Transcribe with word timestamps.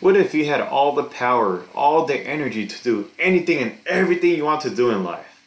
What 0.00 0.16
if 0.16 0.32
you 0.32 0.46
had 0.46 0.60
all 0.60 0.92
the 0.92 1.02
power, 1.02 1.64
all 1.74 2.04
the 2.04 2.14
energy 2.14 2.68
to 2.68 2.82
do 2.84 3.10
anything 3.18 3.58
and 3.58 3.78
everything 3.84 4.30
you 4.30 4.44
want 4.44 4.60
to 4.60 4.70
do 4.70 4.90
in 4.90 5.02
life? 5.02 5.42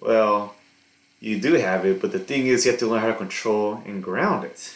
Well, 0.00 0.54
you 1.20 1.38
do 1.38 1.54
have 1.54 1.84
it, 1.84 2.00
but 2.00 2.12
the 2.12 2.18
thing 2.18 2.46
is, 2.46 2.64
you 2.64 2.70
have 2.70 2.80
to 2.80 2.86
learn 2.86 3.02
how 3.02 3.08
to 3.08 3.14
control 3.14 3.82
and 3.84 4.02
ground 4.02 4.44
it. 4.44 4.74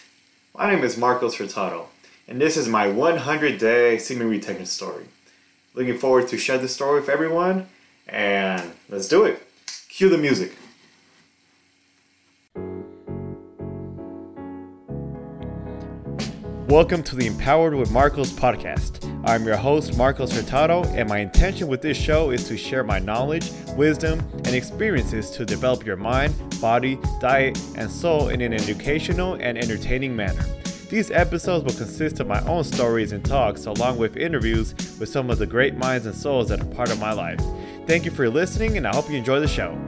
My 0.55 0.71
name 0.71 0.85
is 0.85 0.99
Marcos 0.99 1.37
Hurtado, 1.37 1.89
and 2.29 2.39
this 2.39 2.59
is 2.59 2.69
my 2.69 2.87
100 2.87 3.59
day 3.59 3.97
semen 3.97 4.29
retention 4.29 4.67
story. 4.67 5.07
Looking 5.73 5.97
forward 5.97 6.29
to 6.29 6.37
share 6.37 6.59
this 6.59 6.75
story 6.75 7.01
with 7.01 7.09
everyone, 7.09 7.69
and 8.07 8.73
let's 8.91 9.09
do 9.09 9.25
it. 9.25 9.43
Cue 9.89 10.11
the 10.11 10.19
music. 10.19 10.55
Welcome 16.75 17.05
to 17.05 17.15
the 17.15 17.29
Empowered 17.29 17.77
with 17.77 17.93
Marcos 17.93 18.33
podcast. 18.33 19.09
I'm 19.25 19.47
your 19.47 19.57
host, 19.57 19.97
Marcos 19.97 20.33
Hurtado, 20.33 20.83
and 20.87 21.09
my 21.09 21.19
intention 21.19 21.69
with 21.69 21.81
this 21.81 21.97
show 21.97 22.33
is 22.33 22.49
to 22.49 22.57
share 22.57 22.83
my 22.83 22.99
knowledge, 22.99 23.53
wisdom, 23.77 24.19
and 24.39 24.49
experiences 24.49 25.31
to 25.31 25.45
develop 25.45 25.87
your 25.87 25.95
mind, 25.95 26.35
body, 26.61 26.99
diet, 27.21 27.57
and 27.77 27.89
soul 27.89 28.31
in 28.31 28.41
an 28.41 28.53
educational 28.53 29.35
and 29.35 29.57
entertaining 29.57 30.17
manner. 30.17 30.45
These 30.91 31.13
episodes 31.13 31.65
will 31.65 31.79
consist 31.79 32.19
of 32.19 32.27
my 32.27 32.45
own 32.45 32.65
stories 32.65 33.13
and 33.13 33.25
talks, 33.25 33.67
along 33.67 33.99
with 33.99 34.17
interviews 34.17 34.75
with 34.99 35.09
some 35.09 35.31
of 35.31 35.39
the 35.39 35.47
great 35.47 35.77
minds 35.77 36.07
and 36.07 36.15
souls 36.15 36.49
that 36.49 36.61
are 36.61 36.75
part 36.75 36.91
of 36.91 36.99
my 36.99 37.13
life. 37.13 37.39
Thank 37.87 38.05
you 38.05 38.11
for 38.11 38.29
listening, 38.29 38.79
and 38.79 38.85
I 38.85 38.93
hope 38.93 39.09
you 39.09 39.17
enjoy 39.17 39.39
the 39.39 39.47
show. 39.47 39.81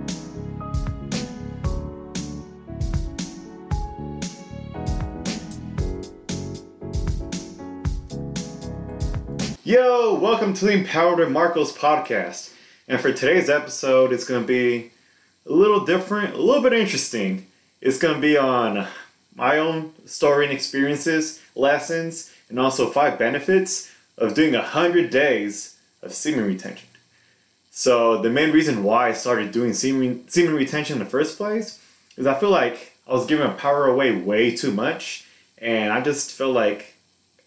Yo, 9.66 10.15
welcome 10.15 10.55
to 10.55 10.65
the 10.65 10.70
Empowered 10.70 11.29
Marcos 11.29 11.77
podcast. 11.77 12.52
And 12.87 13.01
for 13.01 13.13
today's 13.13 13.51
episode, 13.51 14.13
it's 14.13 14.24
going 14.24 14.43
to 14.43 14.46
be 14.46 14.93
a 15.45 15.52
little 15.52 15.85
different, 15.85 16.35
a 16.35 16.41
little 16.41 16.63
bit 16.63 16.73
interesting. 16.73 17.49
It's 17.80 17.99
going 17.99 18.15
to 18.15 18.21
be 18.21 18.37
on 18.37 18.87
my 19.35 19.59
own 19.59 19.93
story 20.07 20.45
and 20.45 20.54
experiences, 20.54 21.43
lessons, 21.57 22.32
and 22.49 22.60
also 22.60 22.88
five 22.88 23.18
benefits 23.18 23.91
of 24.16 24.35
doing 24.35 24.52
100 24.52 25.10
days 25.10 25.76
of 26.01 26.15
semen 26.15 26.46
retention. 26.46 26.88
So, 27.73 28.23
the 28.23 28.30
main 28.30 28.52
reason 28.52 28.85
why 28.85 29.09
I 29.09 29.15
started 29.15 29.51
doing 29.51 29.73
semen, 29.73 30.29
semen 30.29 30.54
retention 30.54 30.98
in 30.98 31.02
the 31.02 31.10
first 31.10 31.37
place 31.37 31.82
is 32.16 32.24
I 32.24 32.38
feel 32.38 32.51
like 32.51 32.93
I 33.09 33.15
was 33.15 33.26
giving 33.26 33.52
power 33.54 33.88
away 33.88 34.16
way 34.16 34.54
too 34.54 34.71
much, 34.71 35.26
and 35.59 35.93
I 35.93 36.02
just 36.02 36.30
feel 36.30 36.52
like 36.52 36.96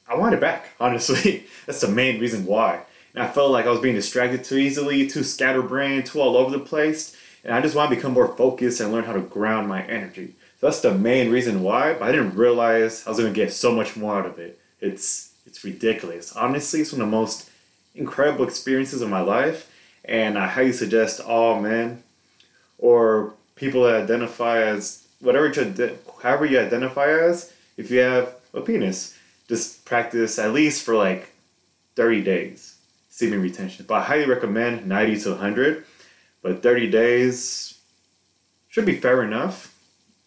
I 0.09 0.15
want 0.15 0.33
it 0.33 0.41
back, 0.41 0.69
honestly. 0.79 1.45
That's 1.65 1.81
the 1.81 1.87
main 1.87 2.19
reason 2.19 2.45
why. 2.45 2.81
And 3.13 3.23
I 3.23 3.27
felt 3.27 3.51
like 3.51 3.65
I 3.65 3.71
was 3.71 3.79
being 3.79 3.95
distracted 3.95 4.43
too 4.43 4.57
easily, 4.57 5.07
too 5.07 5.23
scatterbrained, 5.23 6.05
too 6.05 6.19
all 6.19 6.37
over 6.37 6.51
the 6.51 6.63
place. 6.63 7.15
And 7.43 7.53
I 7.53 7.61
just 7.61 7.75
want 7.75 7.89
to 7.89 7.95
become 7.95 8.13
more 8.13 8.35
focused 8.35 8.81
and 8.81 8.91
learn 8.91 9.05
how 9.05 9.13
to 9.13 9.21
ground 9.21 9.67
my 9.67 9.83
energy. 9.83 10.35
So 10.59 10.67
that's 10.67 10.81
the 10.81 10.93
main 10.93 11.31
reason 11.31 11.63
why, 11.63 11.93
but 11.93 12.03
I 12.03 12.11
didn't 12.11 12.35
realize 12.35 13.07
I 13.07 13.11
was 13.11 13.19
going 13.19 13.33
to 13.33 13.39
get 13.39 13.53
so 13.53 13.73
much 13.73 13.95
more 13.95 14.19
out 14.19 14.25
of 14.25 14.39
it. 14.39 14.59
It's 14.81 15.31
it's 15.45 15.63
ridiculous. 15.63 16.35
Honestly, 16.35 16.81
it's 16.81 16.91
one 16.91 17.01
of 17.01 17.07
the 17.07 17.11
most 17.11 17.49
incredible 17.95 18.45
experiences 18.45 19.01
of 19.01 19.09
my 19.09 19.21
life, 19.21 19.71
and 20.05 20.37
I 20.37 20.47
highly 20.47 20.73
suggest 20.73 21.19
all 21.21 21.59
men 21.59 22.03
or 22.77 23.33
people 23.55 23.83
that 23.83 24.03
identify 24.03 24.61
as 24.61 25.07
whatever 25.21 25.47
you, 25.47 25.97
however 26.21 26.45
you 26.45 26.59
identify 26.59 27.07
as, 27.07 27.51
if 27.77 27.89
you 27.89 27.99
have 27.99 28.35
a 28.53 28.61
penis, 28.61 29.17
just 29.49 29.83
practice 29.83 30.39
at 30.39 30.53
least 30.53 30.85
for 30.85 30.95
like 30.95 31.33
30 31.95 32.23
days 32.23 32.75
semen 33.09 33.41
retention. 33.41 33.85
But 33.85 33.95
I 33.95 34.03
highly 34.03 34.25
recommend 34.25 34.87
90 34.87 35.19
to 35.21 35.29
100. 35.31 35.85
But 36.41 36.63
30 36.63 36.89
days 36.89 37.77
should 38.69 38.85
be 38.85 38.95
fair 38.95 39.21
enough. 39.23 39.75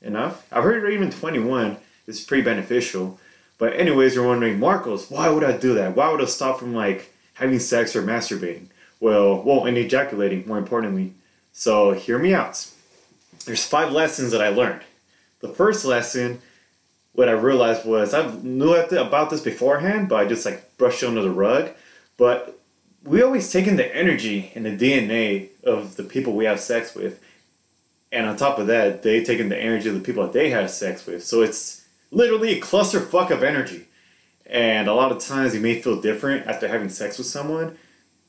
Enough. 0.03 0.47
I've 0.53 0.65
heard 0.65 0.93
even 0.93 1.11
21 1.11 1.79
is 2.07 2.21
pretty 2.21 2.43
beneficial. 2.43 3.19
But 3.57 3.75
anyways, 3.75 4.15
you're 4.15 4.27
wondering, 4.27 4.59
Marcos, 4.59 5.11
why 5.11 5.29
would 5.31 5.45
I 5.45 5.57
do 5.57 5.73
that? 5.75 5.95
Why 5.97 6.11
would 6.11 6.21
I 6.21 6.25
stop 6.25 6.59
from 6.59 6.75
like 6.75 7.15
having 7.35 7.61
sex 7.61 7.97
or 7.97 8.03
masturbating? 8.03 8.67
Well, 9.01 9.41
well, 9.43 9.65
and 9.65 9.79
ejaculating, 9.79 10.47
more 10.47 10.59
importantly. 10.59 11.15
So 11.53 11.93
hear 11.93 12.19
me 12.19 12.35
out. 12.35 12.69
There's 13.47 13.65
five 13.65 13.93
lessons 13.93 14.33
that 14.33 14.43
I 14.43 14.49
learned. 14.49 14.83
The 15.41 15.49
first 15.49 15.85
lesson 15.85 16.43
what 17.15 17.29
I 17.29 17.33
realized 17.33 17.85
was 17.85 18.15
I 18.15 18.33
knew 18.43 18.75
about 18.75 19.31
this 19.31 19.41
beforehand, 19.41 20.09
but 20.09 20.17
I 20.17 20.29
just 20.29 20.47
like 20.47 20.77
brushed 20.79 21.03
it 21.03 21.07
under 21.07 21.23
the 21.23 21.31
rug. 21.31 21.71
But 22.17 22.59
we 23.05 23.23
always 23.23 23.51
take 23.51 23.67
in 23.67 23.77
the 23.77 23.95
energy 23.95 24.53
and 24.55 24.65
the 24.65 24.71
DNA 24.71 25.49
of 25.65 25.97
the 25.97 26.05
people 26.05 26.35
we 26.35 26.45
have 26.45 26.61
sex 26.61 26.95
with, 26.95 27.21
and 28.13 28.27
on 28.27 28.37
top 28.37 28.59
of 28.59 28.67
that, 28.67 29.03
they 29.03 29.25
take 29.25 29.41
in 29.41 29.49
the 29.49 29.59
energy 29.59 29.89
of 29.89 29.95
the 29.95 30.01
people 30.01 30.23
that 30.23 30.33
they 30.33 30.51
have 30.51 30.71
sex 30.71 31.07
with. 31.07 31.25
So 31.25 31.43
it's 31.43 31.87
literally 32.11 32.53
a 32.53 32.61
clusterfuck 32.61 33.31
of 33.31 33.43
energy. 33.43 33.89
And 34.45 34.87
a 34.87 34.93
lot 34.93 35.13
of 35.13 35.19
times 35.19 35.55
you 35.55 35.61
may 35.61 35.81
feel 35.81 36.01
different 36.01 36.47
after 36.47 36.69
having 36.69 36.91
sex 36.91 37.17
with 37.17 37.27
someone. 37.27 37.79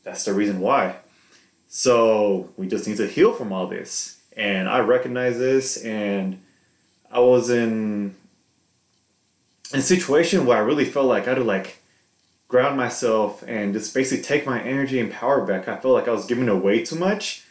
That's 0.04 0.24
the 0.24 0.34
reason 0.34 0.62
why. 0.62 0.98
So 1.68 2.50
we 2.56 2.68
just 2.68 2.88
need 2.88 2.98
to 2.98 3.08
heal 3.08 3.34
from 3.34 3.52
all 3.52 3.68
this. 3.68 4.22
And 4.38 4.70
I 4.70 4.80
recognize 4.80 5.38
this, 5.38 5.78
and 5.84 6.42
I 7.12 7.20
was 7.20 7.50
in 7.50 8.16
in 9.74 9.80
a 9.80 9.82
situation 9.82 10.46
where 10.46 10.58
I 10.58 10.62
really 10.62 10.86
felt 10.86 11.08
like 11.08 11.24
I 11.24 11.30
had 11.30 11.36
to 11.36 11.44
like 11.44 11.80
ground 12.48 12.78
myself 12.78 13.44
and 13.48 13.74
just 13.74 13.94
basically 13.94 14.24
take 14.24 14.46
my 14.46 14.62
energy 14.62 15.00
and 15.00 15.12
power 15.12 15.44
back. 15.44 15.68
I 15.68 15.78
felt 15.78 15.96
like 15.96 16.08
I 16.08 16.12
was 16.12 16.28
giving 16.28 16.48
away 16.48 16.86
too 16.86 16.96
much 16.96 17.44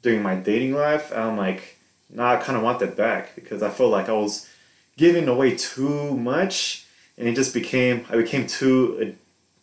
during 0.00 0.22
my 0.22 0.34
dating 0.34 0.72
life. 0.74 1.12
I'm 1.14 1.36
like, 1.36 1.76
nah, 2.08 2.32
I 2.32 2.36
kind 2.36 2.56
of 2.56 2.64
want 2.64 2.78
that 2.78 2.96
back 2.96 3.34
because 3.34 3.62
I 3.62 3.68
felt 3.68 3.90
like 3.90 4.08
I 4.08 4.12
was 4.12 4.48
giving 4.96 5.28
away 5.28 5.54
too 5.54 6.16
much, 6.16 6.86
and 7.18 7.28
it 7.28 7.34
just 7.34 7.52
became 7.52 8.06
I 8.08 8.16
became 8.16 8.46
too 8.46 9.14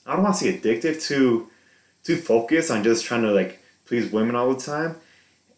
I 0.05 0.13
don't 0.13 0.23
want 0.23 0.35
to 0.35 0.44
say 0.44 0.57
addictive, 0.57 1.01
too 1.01 1.50
too 2.03 2.17
focused 2.17 2.69
on 2.69 2.84
just 2.84 3.05
trying 3.05 3.23
to 3.23 3.31
like 3.31 3.59
please 3.85 4.11
women 4.11 4.35
all 4.35 4.53
the 4.53 4.61
time, 4.61 4.97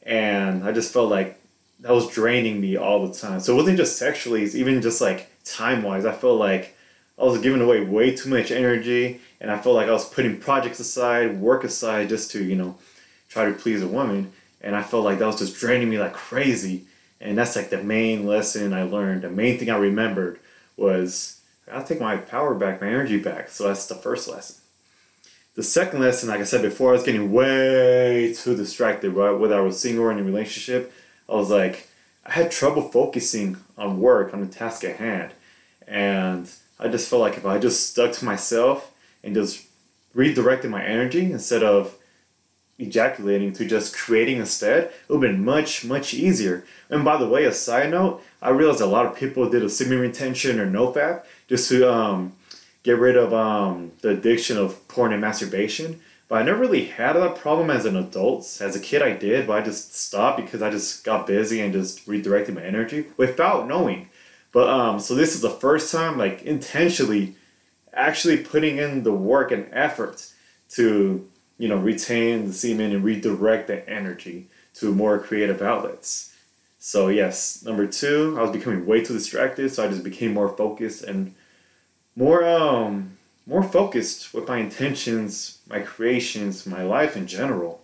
and 0.04 0.64
I 0.64 0.72
just 0.72 0.94
felt 0.94 1.10
like 1.10 1.42
that 1.82 1.92
was 1.92 2.10
draining 2.10 2.62
me 2.62 2.78
all 2.78 3.06
the 3.06 3.14
time. 3.14 3.42
So 3.42 3.54
it 3.54 3.58
wasn't 3.58 3.78
just 3.78 3.98
sexually; 3.98 4.44
it's 4.44 4.56
even 4.56 4.82
just 4.82 5.02
like 5.02 5.30
time 5.46 5.84
wise, 5.84 6.06
I 6.06 6.12
felt 6.12 6.40
like 6.40 6.76
I 7.18 7.24
was 7.24 7.40
giving 7.40 7.62
away 7.62 7.82
way 7.82 8.16
too 8.16 8.30
much 8.30 8.52
energy, 8.52 9.22
and 9.40 9.50
I 9.50 9.58
felt 9.58 9.76
like 9.76 9.88
I 9.88 9.94
was 9.94 10.10
putting 10.10 10.40
projects 10.40 10.80
aside, 10.80 11.40
work 11.40 11.64
aside, 11.64 12.10
just 12.10 12.32
to 12.32 12.44
you 12.44 12.56
know 12.56 12.76
try 13.30 13.46
to 13.46 13.54
please 13.54 13.82
a 13.82 13.88
woman, 13.88 14.34
and 14.62 14.76
I 14.76 14.84
felt 14.84 15.06
like 15.06 15.20
that 15.20 15.28
was 15.28 15.40
just 15.40 15.56
draining 15.56 15.90
me 15.90 16.00
like 16.00 16.14
crazy. 16.14 16.86
And 17.22 17.38
that's 17.38 17.56
like 17.56 17.70
the 17.70 17.82
main 17.82 18.28
lesson 18.28 18.74
I 18.74 18.84
learned. 18.84 19.22
The 19.22 19.30
main 19.30 19.58
thing 19.58 19.70
I 19.70 19.78
remembered 19.78 20.40
was 20.78 21.42
I 21.68 21.72
gotta 21.72 21.88
take 21.88 22.02
my 22.02 22.18
power 22.18 22.54
back, 22.54 22.82
my 22.82 22.88
energy 22.88 23.18
back. 23.18 23.50
So 23.50 23.68
that's 23.68 23.88
the 23.88 23.96
first 23.96 24.28
lesson. 24.28 24.58
The 25.56 25.64
second 25.64 26.02
lesson, 26.02 26.28
like 26.28 26.42
I 26.42 26.44
said 26.44 26.62
before, 26.62 26.90
I 26.90 26.94
was 26.94 27.04
getting 27.04 27.32
way 27.32 28.34
too 28.34 28.56
distracted, 28.58 29.12
right? 29.12 29.32
Whether 29.32 29.56
I 29.56 29.62
was 29.62 29.80
single 29.80 30.04
or 30.04 30.12
in 30.12 30.20
a 30.20 30.24
relationship, 30.24 30.92
I 31.30 31.36
was 31.36 31.50
like, 31.50 31.88
I 32.26 32.32
had 32.32 32.52
trouble 32.52 32.82
focusing 32.82 33.58
on 33.78 34.00
work, 34.00 34.34
on 34.34 34.42
the 34.42 34.48
task 34.48 34.84
at 34.84 34.98
hand. 34.98 35.32
And 35.88 36.50
I 36.80 36.88
just 36.88 37.10
felt 37.10 37.22
like 37.22 37.38
if 37.38 37.46
I 37.46 37.60
just 37.60 37.90
stuck 37.90 38.14
to 38.14 38.26
myself 38.26 38.92
and 39.24 39.36
just 39.36 39.66
redirected 40.14 40.72
my 40.72 40.84
energy 40.84 41.32
instead 41.32 41.62
of 41.62 41.96
ejaculating 42.78 43.54
to 43.54 43.66
just 43.66 43.96
creating 43.96 44.38
instead, 44.38 44.86
it 44.86 44.94
would 45.08 45.24
have 45.24 45.32
been 45.32 45.46
much, 45.46 45.86
much 45.86 46.14
easier. 46.14 46.66
And 46.90 47.06
by 47.06 47.18
the 47.18 47.28
way, 47.28 47.46
a 47.46 47.54
side 47.54 47.92
note, 47.92 48.24
I 48.42 48.50
realized 48.50 48.82
a 48.82 48.86
lot 48.86 49.06
of 49.06 49.16
people 49.16 49.50
did 49.50 49.64
a 49.64 49.70
semen 49.70 50.00
retention 50.00 50.60
or 50.60 50.66
NoFap 50.66 51.24
just 51.48 51.70
to 51.70 51.92
um, 51.92 52.34
get 52.84 52.98
rid 52.98 53.16
of 53.16 53.34
um, 53.34 53.92
the 54.02 54.10
addiction 54.10 54.58
of 54.58 54.86
porn 54.88 55.14
and 55.14 55.22
masturbation. 55.22 56.02
But 56.28 56.42
I 56.42 56.44
never 56.44 56.60
really 56.60 56.86
had 56.86 57.14
that 57.14 57.36
problem 57.36 57.70
as 57.70 57.86
an 57.86 57.96
adult. 57.96 58.58
As 58.60 58.76
a 58.76 58.80
kid, 58.80 59.02
I 59.02 59.14
did, 59.14 59.46
but 59.46 59.62
I 59.62 59.66
just 59.66 59.96
stopped 59.96 60.42
because 60.42 60.62
I 60.62 60.72
just 60.72 61.04
got 61.04 61.28
busy 61.28 61.62
and 61.62 61.72
just 61.72 62.08
redirected 62.08 62.56
my 62.56 62.64
energy 62.64 63.08
without 63.18 63.68
knowing. 63.68 64.10
But 64.52 64.70
um, 64.70 65.00
so 65.00 65.14
this 65.14 65.36
is 65.36 65.42
the 65.42 65.50
first 65.50 65.92
time, 65.92 66.18
like 66.18 66.42
intentionally, 66.44 67.36
actually 67.94 68.38
putting 68.38 68.78
in 68.78 69.04
the 69.04 69.12
work 69.12 69.52
and 69.52 69.68
effort 69.72 70.28
to, 70.70 71.30
you 71.58 71.68
know, 71.68 71.78
retain 71.78 72.48
the 72.48 72.54
semen 72.54 72.92
and 72.92 73.04
redirect 73.04 73.68
the 73.68 73.88
energy 73.88 74.48
to 74.76 74.94
more 74.94 75.20
creative 75.20 75.62
outlets. 75.62 76.34
So 76.80 77.08
yes, 77.08 77.64
number 77.64 77.88
two, 77.88 78.36
I 78.38 78.42
was 78.42 78.52
becoming 78.52 78.86
way 78.86 79.04
too 79.04 79.14
distracted, 79.14 79.72
so 79.72 79.84
I 79.84 79.88
just 79.88 80.04
became 80.04 80.34
more 80.34 80.50
focused 80.50 81.04
and 81.04 81.36
more 82.16 82.46
um 82.46 83.15
more 83.46 83.64
focused 83.64 84.34
with 84.34 84.48
my 84.48 84.58
intentions, 84.58 85.60
my 85.70 85.80
creations, 85.80 86.66
my 86.66 86.84
life 86.84 87.16
in 87.16 87.28
general. 87.28 87.82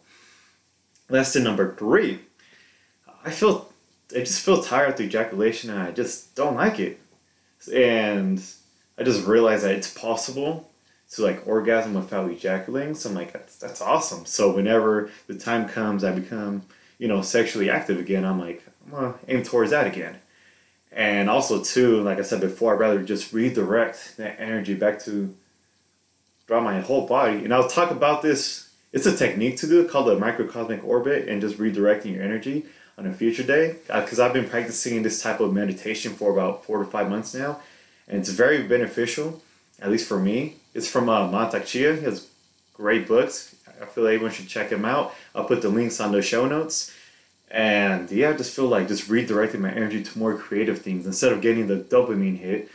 Lesson 1.09 1.43
number 1.43 1.75
three. 1.75 2.19
I 3.23 3.31
feel 3.31 3.71
I 4.15 4.19
just 4.19 4.41
feel 4.41 4.61
tired 4.61 4.89
after 4.89 5.03
ejaculation 5.03 5.69
and 5.69 5.79
I 5.79 5.91
just 5.91 6.35
don't 6.35 6.55
like 6.55 6.79
it. 6.79 6.99
And 7.71 8.41
I 8.97 9.03
just 9.03 9.25
realized 9.25 9.63
that 9.63 9.75
it's 9.75 9.93
possible 9.93 10.69
to 11.11 11.21
like 11.21 11.45
orgasm 11.45 11.93
without 11.93 12.31
ejaculating. 12.31 12.95
So 12.95 13.09
I'm 13.09 13.15
like, 13.15 13.33
that's 13.33 13.55
that's 13.57 13.81
awesome. 13.81 14.25
So 14.25 14.53
whenever 14.53 15.11
the 15.27 15.35
time 15.35 15.67
comes, 15.67 16.03
I 16.03 16.11
become 16.11 16.63
you 16.97 17.07
know 17.07 17.21
sexually 17.21 17.69
active 17.69 17.99
again. 17.99 18.25
I'm 18.25 18.39
like, 18.39 18.63
I'm 18.85 18.91
gonna 18.91 19.13
aim 19.27 19.43
towards 19.43 19.71
that 19.71 19.87
again. 19.87 20.17
And 20.91 21.29
also 21.29 21.63
too, 21.63 22.01
like 22.01 22.19
I 22.19 22.23
said 22.23 22.41
before, 22.41 22.73
I'd 22.73 22.79
rather 22.79 23.03
just 23.03 23.31
redirect 23.31 24.17
that 24.17 24.39
energy 24.39 24.73
back 24.73 24.99
to 25.03 25.35
throughout 26.47 26.63
my 26.63 26.79
whole 26.79 27.07
body. 27.07 27.43
And 27.43 27.53
I'll 27.53 27.67
talk 27.67 27.91
about 27.91 28.21
this. 28.21 28.69
It's 28.91 29.05
a 29.05 29.15
technique 29.15 29.57
to 29.57 29.67
do 29.67 29.87
called 29.87 30.07
the 30.07 30.17
microcosmic 30.17 30.83
orbit 30.83 31.29
and 31.29 31.41
just 31.41 31.57
redirecting 31.57 32.13
your 32.15 32.23
energy 32.23 32.65
on 32.97 33.05
a 33.05 33.13
future 33.13 33.43
day. 33.43 33.77
Because 33.87 34.19
I've 34.19 34.33
been 34.33 34.49
practicing 34.49 35.01
this 35.03 35.21
type 35.21 35.39
of 35.39 35.53
meditation 35.53 36.13
for 36.13 36.31
about 36.31 36.65
four 36.65 36.79
to 36.79 36.85
five 36.85 37.09
months 37.09 37.33
now, 37.33 37.59
and 38.07 38.19
it's 38.19 38.29
very 38.29 38.63
beneficial, 38.63 39.41
at 39.81 39.89
least 39.89 40.07
for 40.07 40.19
me. 40.19 40.55
It's 40.73 40.89
from 40.89 41.09
uh, 41.09 41.29
Mantak 41.29 41.65
Chia. 41.65 41.95
He 41.95 42.03
has 42.03 42.27
great 42.73 43.07
books. 43.07 43.55
I 43.81 43.85
feel 43.85 44.03
like 44.03 44.15
everyone 44.15 44.33
should 44.33 44.47
check 44.47 44.71
him 44.71 44.85
out. 44.85 45.13
I'll 45.33 45.45
put 45.45 45.61
the 45.61 45.69
links 45.69 45.99
on 45.99 46.11
the 46.11 46.21
show 46.21 46.47
notes. 46.47 46.93
And 47.49 48.09
yeah, 48.11 48.29
I 48.29 48.33
just 48.33 48.55
feel 48.55 48.67
like 48.67 48.87
just 48.87 49.09
redirecting 49.09 49.59
my 49.59 49.71
energy 49.71 50.01
to 50.01 50.19
more 50.19 50.37
creative 50.37 50.81
things 50.81 51.05
instead 51.05 51.33
of 51.33 51.41
getting 51.41 51.67
the 51.67 51.77
dopamine 51.77 52.37
hit 52.37 52.69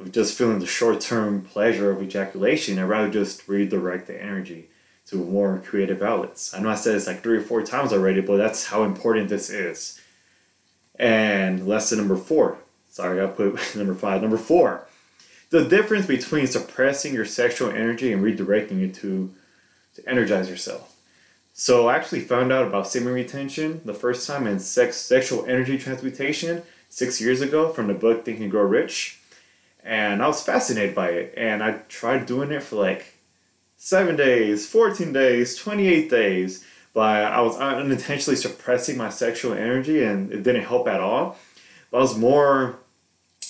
of 0.00 0.12
just 0.12 0.36
feeling 0.36 0.58
the 0.58 0.66
short 0.66 1.00
term 1.00 1.42
pleasure 1.42 1.90
of 1.90 2.02
ejaculation. 2.02 2.78
I'd 2.78 2.84
rather 2.84 3.10
just 3.10 3.46
redirect 3.48 4.06
the 4.06 4.20
energy 4.20 4.70
to 5.06 5.16
more 5.16 5.62
creative 5.64 6.02
outlets. 6.02 6.54
I 6.54 6.60
know 6.60 6.70
I 6.70 6.74
said 6.74 6.94
this 6.94 7.06
like 7.06 7.22
three 7.22 7.38
or 7.38 7.42
four 7.42 7.62
times 7.62 7.92
already, 7.92 8.20
but 8.20 8.36
that's 8.36 8.66
how 8.66 8.84
important 8.84 9.28
this 9.28 9.50
is. 9.50 10.00
And 10.98 11.66
lesson 11.66 11.98
number 11.98 12.16
four. 12.16 12.58
Sorry, 12.88 13.22
I 13.22 13.26
put 13.26 13.58
number 13.76 13.94
five. 13.94 14.22
Number 14.22 14.38
four. 14.38 14.86
The 15.50 15.64
difference 15.64 16.06
between 16.06 16.46
suppressing 16.46 17.12
your 17.12 17.24
sexual 17.24 17.70
energy 17.70 18.12
and 18.12 18.22
redirecting 18.22 18.82
it 18.82 18.94
to, 18.96 19.34
to 19.94 20.08
energize 20.08 20.48
yourself. 20.48 20.96
So 21.52 21.88
I 21.88 21.96
actually 21.96 22.20
found 22.20 22.52
out 22.52 22.66
about 22.66 22.86
semen 22.86 23.12
retention 23.12 23.80
the 23.84 23.92
first 23.92 24.26
time 24.26 24.46
in 24.46 24.60
sex 24.60 24.96
sexual 24.96 25.44
energy 25.46 25.76
transmutation 25.76 26.62
six 26.88 27.20
years 27.20 27.40
ago 27.40 27.70
from 27.70 27.88
the 27.88 27.94
book 27.94 28.24
Think 28.24 28.40
and 28.40 28.50
Grow 28.50 28.62
Rich. 28.62 29.19
And 29.84 30.22
I 30.22 30.26
was 30.26 30.42
fascinated 30.42 30.94
by 30.94 31.10
it. 31.10 31.34
And 31.36 31.62
I 31.62 31.78
tried 31.88 32.26
doing 32.26 32.50
it 32.50 32.62
for 32.62 32.76
like 32.76 33.14
seven 33.76 34.16
days, 34.16 34.68
14 34.68 35.12
days, 35.12 35.56
28 35.56 36.10
days. 36.10 36.64
But 36.92 37.32
I 37.32 37.40
was 37.40 37.56
unintentionally 37.56 38.36
suppressing 38.36 38.96
my 38.96 39.10
sexual 39.10 39.52
energy 39.52 40.02
and 40.02 40.32
it 40.32 40.42
didn't 40.42 40.64
help 40.64 40.88
at 40.88 41.00
all. 41.00 41.36
But 41.90 41.98
I 41.98 42.00
was 42.00 42.16
more 42.16 42.80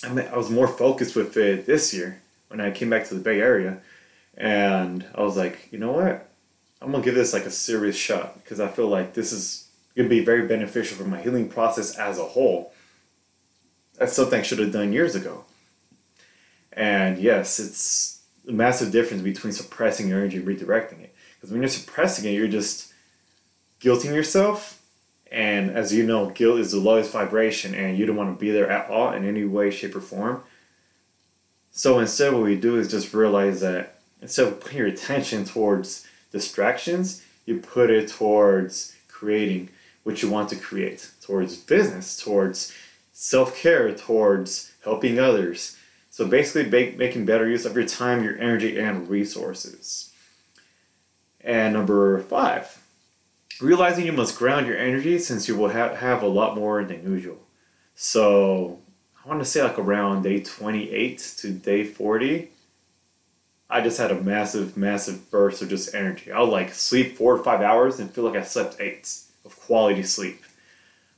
I, 0.03 0.09
mean, 0.09 0.27
I 0.27 0.37
was 0.37 0.49
more 0.49 0.67
focused 0.67 1.15
with 1.15 1.37
it 1.37 1.65
this 1.65 1.93
year 1.93 2.21
when 2.47 2.59
I 2.59 2.71
came 2.71 2.89
back 2.89 3.07
to 3.07 3.13
the 3.13 3.19
Bay 3.21 3.39
Area. 3.39 3.79
And 4.35 5.05
I 5.13 5.21
was 5.21 5.37
like, 5.37 5.67
you 5.71 5.77
know 5.77 5.91
what? 5.91 6.27
I'm 6.81 6.91
gonna 6.91 7.03
give 7.03 7.13
this 7.13 7.33
like 7.33 7.45
a 7.45 7.51
serious 7.51 7.95
shot 7.95 8.43
because 8.43 8.59
I 8.59 8.67
feel 8.67 8.87
like 8.87 9.13
this 9.13 9.31
is 9.31 9.69
gonna 9.95 10.09
be 10.09 10.25
very 10.25 10.47
beneficial 10.47 10.97
for 10.97 11.03
my 11.03 11.21
healing 11.21 11.47
process 11.49 11.95
as 11.95 12.17
a 12.17 12.23
whole. 12.23 12.73
That's 13.99 14.13
something 14.13 14.39
I 14.39 14.43
should 14.43 14.59
have 14.59 14.71
done 14.71 14.93
years 14.93 15.13
ago. 15.13 15.45
And 16.73 17.17
yes, 17.17 17.59
it's 17.59 18.21
a 18.47 18.51
massive 18.51 18.91
difference 18.91 19.23
between 19.23 19.53
suppressing 19.53 20.07
your 20.07 20.19
energy 20.19 20.37
and 20.37 20.47
redirecting 20.47 21.01
it. 21.01 21.13
Because 21.35 21.51
when 21.51 21.61
you're 21.61 21.69
suppressing 21.69 22.25
it, 22.25 22.35
you're 22.35 22.47
just 22.47 22.93
guilting 23.79 24.13
yourself. 24.13 24.81
And 25.31 25.71
as 25.71 25.93
you 25.93 26.05
know, 26.05 26.29
guilt 26.29 26.59
is 26.59 26.71
the 26.71 26.79
lowest 26.79 27.11
vibration, 27.11 27.73
and 27.73 27.97
you 27.97 28.05
don't 28.05 28.17
want 28.17 28.37
to 28.37 28.39
be 28.39 28.51
there 28.51 28.69
at 28.69 28.89
all 28.89 29.13
in 29.13 29.25
any 29.25 29.45
way, 29.45 29.71
shape, 29.71 29.95
or 29.95 30.01
form. 30.01 30.43
So 31.71 31.99
instead, 31.99 32.33
what 32.33 32.43
we 32.43 32.57
do 32.57 32.77
is 32.77 32.91
just 32.91 33.13
realize 33.13 33.61
that 33.61 33.99
instead 34.21 34.47
of 34.47 34.59
putting 34.59 34.79
your 34.79 34.87
attention 34.87 35.45
towards 35.45 36.05
distractions, 36.31 37.23
you 37.45 37.59
put 37.59 37.89
it 37.89 38.09
towards 38.09 38.95
creating 39.07 39.69
what 40.03 40.21
you 40.21 40.29
want 40.29 40.49
to 40.49 40.55
create, 40.57 41.11
towards 41.21 41.55
business, 41.55 42.17
towards 42.17 42.73
self 43.13 43.55
care, 43.55 43.93
towards 43.93 44.73
helping 44.83 45.17
others. 45.17 45.77
So 46.21 46.27
basically, 46.27 46.69
make, 46.69 46.99
making 46.99 47.25
better 47.25 47.49
use 47.49 47.65
of 47.65 47.75
your 47.75 47.87
time, 47.87 48.23
your 48.23 48.37
energy, 48.37 48.77
and 48.77 49.09
resources. 49.09 50.13
And 51.43 51.73
number 51.73 52.19
five, 52.19 52.79
realizing 53.59 54.05
you 54.05 54.11
must 54.11 54.37
ground 54.37 54.67
your 54.67 54.77
energy 54.77 55.17
since 55.17 55.47
you 55.47 55.55
will 55.55 55.69
have, 55.69 55.97
have 55.97 56.21
a 56.21 56.27
lot 56.27 56.55
more 56.55 56.83
than 56.83 57.11
usual. 57.11 57.39
So 57.95 58.81
I 59.25 59.29
want 59.29 59.39
to 59.39 59.45
say 59.45 59.63
like 59.63 59.79
around 59.79 60.21
day 60.21 60.41
28 60.41 61.33
to 61.37 61.49
day 61.49 61.85
40, 61.85 62.51
I 63.67 63.81
just 63.81 63.97
had 63.97 64.11
a 64.11 64.21
massive, 64.21 64.77
massive 64.77 65.31
burst 65.31 65.63
of 65.63 65.69
just 65.69 65.95
energy. 65.95 66.31
I 66.31 66.39
would 66.41 66.51
like 66.51 66.71
sleep 66.75 67.17
four 67.17 67.35
or 67.35 67.43
five 67.43 67.61
hours 67.61 67.99
and 67.99 68.11
feel 68.11 68.25
like 68.25 68.39
I 68.39 68.43
slept 68.43 68.79
eight 68.79 69.11
of 69.43 69.59
quality 69.59 70.03
sleep. 70.03 70.43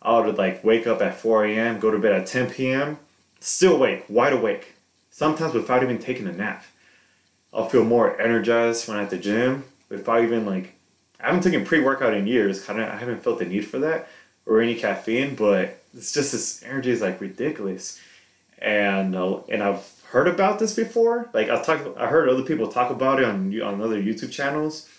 I 0.02 0.18
would 0.18 0.38
like 0.38 0.64
wake 0.64 0.88
up 0.88 1.02
at 1.02 1.20
4 1.20 1.44
a.m., 1.48 1.82
go 1.82 1.92
to 1.92 2.00
bed 2.00 2.14
at 2.14 2.26
10 2.26 2.52
p.m., 2.52 3.00
still 3.42 3.76
awake, 3.76 4.06
wide 4.08 4.32
awake. 4.32 4.73
Sometimes 5.14 5.54
without 5.54 5.84
even 5.84 6.00
taking 6.00 6.26
a 6.26 6.32
nap. 6.32 6.64
I'll 7.54 7.70
feel 7.70 7.84
more 7.84 8.20
energized 8.20 8.88
when 8.88 8.98
at 8.98 9.12
the 9.12 9.18
gym 9.20 9.66
without 9.88 10.24
even 10.24 10.44
like 10.44 10.74
I 11.20 11.28
haven't 11.28 11.44
taken 11.44 11.64
pre-workout 11.64 12.16
in 12.16 12.26
years. 12.26 12.66
Kind 12.66 12.82
of, 12.82 12.90
I 12.90 12.96
haven't 12.96 13.24
felt 13.24 13.38
the 13.38 13.46
need 13.46 13.68
for 13.68 13.78
that 13.78 14.08
or 14.48 14.60
any 14.60 14.74
caffeine, 14.74 15.36
but 15.36 15.84
it's 15.94 16.12
just 16.12 16.32
this 16.32 16.64
energy 16.64 16.90
is 16.90 17.02
like 17.02 17.22
ridiculous, 17.22 18.02
and 18.58 19.16
uh, 19.16 19.42
and 19.50 19.62
I've 19.62 19.88
heard 20.06 20.28
about 20.28 20.58
this 20.58 20.74
before. 20.74 21.30
Like 21.32 21.48
I 21.48 21.62
talk, 21.62 21.96
I 21.96 22.08
heard 22.08 22.28
other 22.28 22.42
people 22.42 22.68
talk 22.68 22.90
about 22.90 23.20
it 23.20 23.26
on 23.26 23.62
on 23.62 23.82
other 23.82 24.02
YouTube 24.02 24.32
channels, 24.32 24.90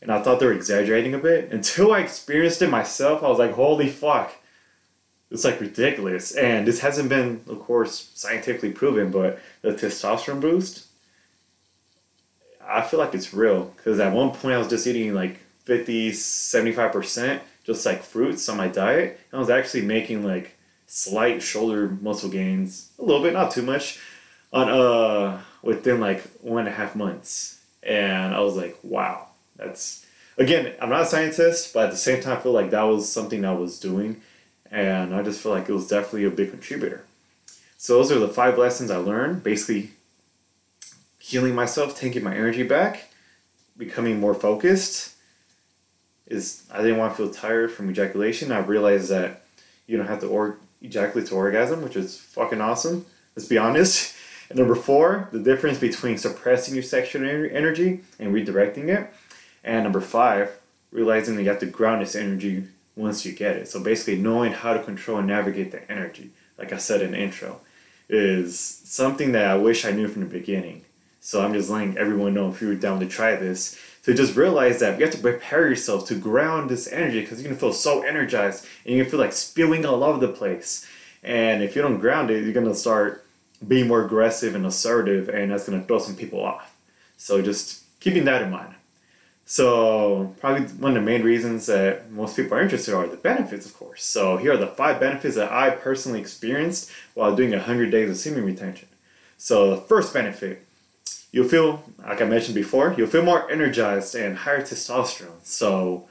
and 0.00 0.10
I 0.10 0.20
thought 0.20 0.40
they 0.40 0.46
were 0.46 0.52
exaggerating 0.52 1.14
a 1.14 1.18
bit. 1.18 1.52
Until 1.52 1.92
I 1.92 2.00
experienced 2.00 2.62
it 2.62 2.68
myself, 2.68 3.22
I 3.22 3.28
was 3.28 3.38
like, 3.38 3.52
"Holy 3.52 3.88
fuck!" 3.88 4.34
It's 5.32 5.44
like 5.44 5.60
ridiculous, 5.60 6.32
and 6.32 6.66
this 6.66 6.80
hasn't 6.80 7.08
been, 7.08 7.40
of 7.48 7.60
course, 7.60 8.10
scientifically 8.14 8.70
proven. 8.70 9.10
But 9.10 9.40
the 9.62 9.70
testosterone 9.70 10.40
boost, 10.40 10.86
I 12.62 12.82
feel 12.82 13.00
like 13.00 13.14
it's 13.14 13.32
real. 13.32 13.72
Because 13.76 13.98
at 13.98 14.12
one 14.12 14.30
point 14.30 14.54
I 14.54 14.58
was 14.58 14.68
just 14.68 14.86
eating 14.86 15.14
like 15.14 15.38
50, 15.64 16.12
75 16.12 16.92
percent 16.92 17.42
just 17.64 17.86
like 17.86 18.02
fruits 18.02 18.48
on 18.48 18.56
my 18.56 18.68
diet, 18.68 19.20
and 19.30 19.38
I 19.38 19.40
was 19.40 19.50
actually 19.50 19.82
making 19.82 20.24
like 20.24 20.56
slight 20.86 21.42
shoulder 21.42 21.88
muscle 22.00 22.28
gains, 22.28 22.90
a 22.98 23.02
little 23.02 23.22
bit, 23.22 23.32
not 23.32 23.50
too 23.50 23.62
much 23.62 23.98
on 24.52 24.68
uh 24.68 25.40
within 25.62 26.00
like 26.00 26.22
one 26.40 26.60
and 26.60 26.68
a 26.68 26.72
half 26.72 26.96
months, 26.96 27.60
and 27.82 28.34
I 28.34 28.40
was 28.40 28.56
like, 28.56 28.76
wow, 28.82 29.28
that's 29.56 30.04
again, 30.36 30.74
I'm 30.80 30.90
not 30.90 31.02
a 31.02 31.06
scientist, 31.06 31.72
but 31.72 31.84
at 31.84 31.90
the 31.90 31.96
same 31.96 32.20
time, 32.20 32.38
I 32.38 32.40
feel 32.40 32.52
like 32.52 32.70
that 32.70 32.82
was 32.82 33.10
something 33.10 33.44
I 33.44 33.54
was 33.54 33.78
doing, 33.78 34.20
and 34.72 35.14
I 35.14 35.22
just 35.22 35.42
feel 35.42 35.52
like 35.52 35.68
it 35.68 35.72
was 35.72 35.86
definitely 35.86 36.24
a 36.24 36.30
big 36.30 36.50
contributor. 36.50 37.04
So 37.76 37.98
those 37.98 38.10
are 38.10 38.18
the 38.18 38.28
five 38.28 38.56
lessons 38.56 38.90
I 38.90 38.96
learned. 38.96 39.44
Basically, 39.44 39.90
healing 41.18 41.54
myself, 41.54 41.94
taking 41.94 42.24
my 42.24 42.34
energy 42.34 42.62
back, 42.62 43.10
becoming 43.76 44.18
more 44.18 44.34
focused. 44.34 45.14
Is 46.26 46.64
I 46.72 46.78
didn't 46.78 46.96
want 46.96 47.12
to 47.12 47.16
feel 47.16 47.30
tired 47.30 47.70
from 47.70 47.90
ejaculation. 47.90 48.50
I 48.50 48.60
realized 48.60 49.10
that 49.10 49.42
you 49.86 49.98
don't 49.98 50.06
have 50.06 50.20
to 50.20 50.28
or- 50.28 50.56
ejaculate 50.80 51.28
to 51.28 51.34
orgasm, 51.34 51.82
which 51.82 51.96
is 51.96 52.16
fucking 52.18 52.60
awesome. 52.60 53.04
Let's 53.36 53.48
be 53.48 53.58
honest. 53.58 54.16
And 54.48 54.58
number 54.58 54.74
four, 54.74 55.30
the 55.32 55.38
difference 55.38 55.78
between 55.78 56.18
suppressing 56.18 56.74
your 56.74 56.82
sexual 56.82 57.24
energy 57.24 58.00
and 58.18 58.34
redirecting 58.34 58.88
it. 58.88 59.10
And 59.64 59.84
number 59.84 60.02
five, 60.02 60.58
realizing 60.90 61.36
that 61.36 61.42
you 61.42 61.48
have 61.48 61.60
to 61.60 61.66
ground 61.66 62.02
this 62.02 62.14
energy 62.14 62.64
once 62.96 63.24
you 63.24 63.32
get 63.32 63.56
it. 63.56 63.68
So 63.68 63.80
basically, 63.80 64.16
knowing 64.16 64.52
how 64.52 64.74
to 64.74 64.82
control 64.82 65.18
and 65.18 65.26
navigate 65.26 65.70
the 65.70 65.90
energy, 65.90 66.30
like 66.58 66.72
I 66.72 66.78
said 66.78 67.02
in 67.02 67.14
intro, 67.14 67.60
is 68.08 68.58
something 68.58 69.32
that 69.32 69.46
I 69.46 69.56
wish 69.56 69.84
I 69.84 69.92
knew 69.92 70.08
from 70.08 70.22
the 70.22 70.28
beginning. 70.28 70.84
So 71.20 71.42
I'm 71.42 71.52
just 71.52 71.70
letting 71.70 71.96
everyone 71.96 72.34
know 72.34 72.50
if 72.50 72.60
you're 72.60 72.74
down 72.74 73.00
to 73.00 73.06
try 73.06 73.36
this, 73.36 73.78
to 74.02 74.12
just 74.12 74.36
realize 74.36 74.80
that 74.80 74.98
you 74.98 75.04
have 75.04 75.14
to 75.14 75.20
prepare 75.20 75.68
yourself 75.68 76.06
to 76.08 76.16
ground 76.16 76.68
this 76.68 76.90
energy 76.90 77.20
because 77.20 77.40
you're 77.40 77.48
gonna 77.48 77.60
feel 77.60 77.72
so 77.72 78.02
energized 78.02 78.66
and 78.84 78.94
you're 78.94 79.04
gonna 79.04 79.10
feel 79.10 79.20
like 79.20 79.32
spewing 79.32 79.86
all 79.86 80.02
over 80.02 80.24
the 80.24 80.32
place. 80.32 80.86
And 81.22 81.62
if 81.62 81.76
you 81.76 81.82
don't 81.82 81.98
ground 82.00 82.30
it, 82.30 82.42
you're 82.42 82.52
gonna 82.52 82.74
start 82.74 83.24
being 83.66 83.86
more 83.86 84.04
aggressive 84.04 84.56
and 84.56 84.66
assertive, 84.66 85.28
and 85.28 85.52
that's 85.52 85.66
to 85.66 85.80
throw 85.82 86.00
some 86.00 86.16
people 86.16 86.44
off. 86.44 86.74
So 87.16 87.40
just 87.40 87.84
keeping 88.00 88.24
that 88.24 88.42
in 88.42 88.50
mind. 88.50 88.74
So 89.52 90.34
probably 90.40 90.62
one 90.78 90.96
of 90.96 91.04
the 91.04 91.10
main 91.10 91.22
reasons 91.22 91.66
that 91.66 92.10
most 92.10 92.36
people 92.36 92.56
are 92.56 92.62
interested 92.62 92.94
are 92.94 93.06
the 93.06 93.18
benefits, 93.18 93.66
of 93.66 93.74
course. 93.74 94.02
So 94.02 94.38
here 94.38 94.54
are 94.54 94.56
the 94.56 94.66
five 94.66 94.98
benefits 94.98 95.34
that 95.34 95.52
I 95.52 95.68
personally 95.68 96.20
experienced 96.20 96.90
while 97.12 97.36
doing 97.36 97.50
100 97.50 97.90
days 97.90 98.08
of 98.08 98.16
semen 98.16 98.46
retention. 98.46 98.88
So 99.36 99.68
the 99.68 99.76
first 99.76 100.14
benefit, 100.14 100.64
you'll 101.32 101.50
feel, 101.50 101.82
like 101.98 102.22
I 102.22 102.24
mentioned 102.24 102.54
before, 102.54 102.94
you'll 102.96 103.08
feel 103.08 103.24
more 103.24 103.50
energized 103.50 104.14
and 104.14 104.38
higher 104.38 104.62
testosterone. 104.62 105.44
So, 105.44 106.08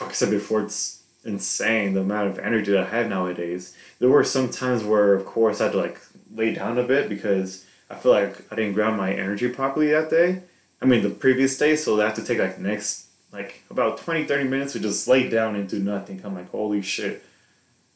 like 0.00 0.10
I 0.10 0.12
said 0.12 0.30
before, 0.30 0.62
it's 0.62 1.02
insane 1.24 1.94
the 1.94 2.02
amount 2.02 2.28
of 2.28 2.38
energy 2.38 2.70
that 2.70 2.84
I 2.84 2.90
have 2.90 3.08
nowadays. 3.08 3.76
There 3.98 4.10
were 4.10 4.22
some 4.22 4.48
times 4.48 4.84
where, 4.84 5.12
of 5.12 5.26
course, 5.26 5.60
I 5.60 5.64
had 5.64 5.72
to 5.72 5.78
like 5.78 6.00
lay 6.32 6.54
down 6.54 6.78
a 6.78 6.84
bit 6.84 7.08
because 7.08 7.64
I 7.90 7.96
feel 7.96 8.12
like 8.12 8.46
I 8.52 8.54
didn't 8.54 8.74
ground 8.74 8.96
my 8.96 9.12
energy 9.12 9.48
properly 9.48 9.90
that 9.90 10.08
day. 10.08 10.42
I 10.80 10.84
mean, 10.84 11.02
the 11.02 11.10
previous 11.10 11.56
day, 11.56 11.76
so 11.76 12.00
I 12.00 12.04
have 12.04 12.14
to 12.14 12.24
take 12.24 12.38
like 12.38 12.58
next, 12.58 13.06
like 13.32 13.62
about 13.70 13.98
20, 13.98 14.24
30 14.24 14.44
minutes 14.44 14.72
to 14.74 14.80
just 14.80 15.08
lay 15.08 15.28
down 15.28 15.56
and 15.56 15.68
do 15.68 15.78
nothing. 15.78 16.20
I'm 16.24 16.34
like, 16.34 16.50
holy 16.50 16.82
shit. 16.82 17.24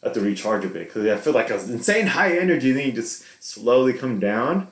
I 0.02 0.06
have 0.06 0.14
to 0.14 0.20
recharge 0.20 0.64
a 0.64 0.68
bit 0.68 0.86
because 0.86 1.06
I 1.06 1.16
feel 1.16 1.34
like 1.34 1.50
I 1.50 1.54
was 1.54 1.68
insane 1.78 2.06
high 2.06 2.38
energy. 2.38 2.72
Then 2.72 2.86
you 2.86 2.92
just 2.92 3.24
slowly 3.42 3.92
come 3.92 4.18
down 4.18 4.68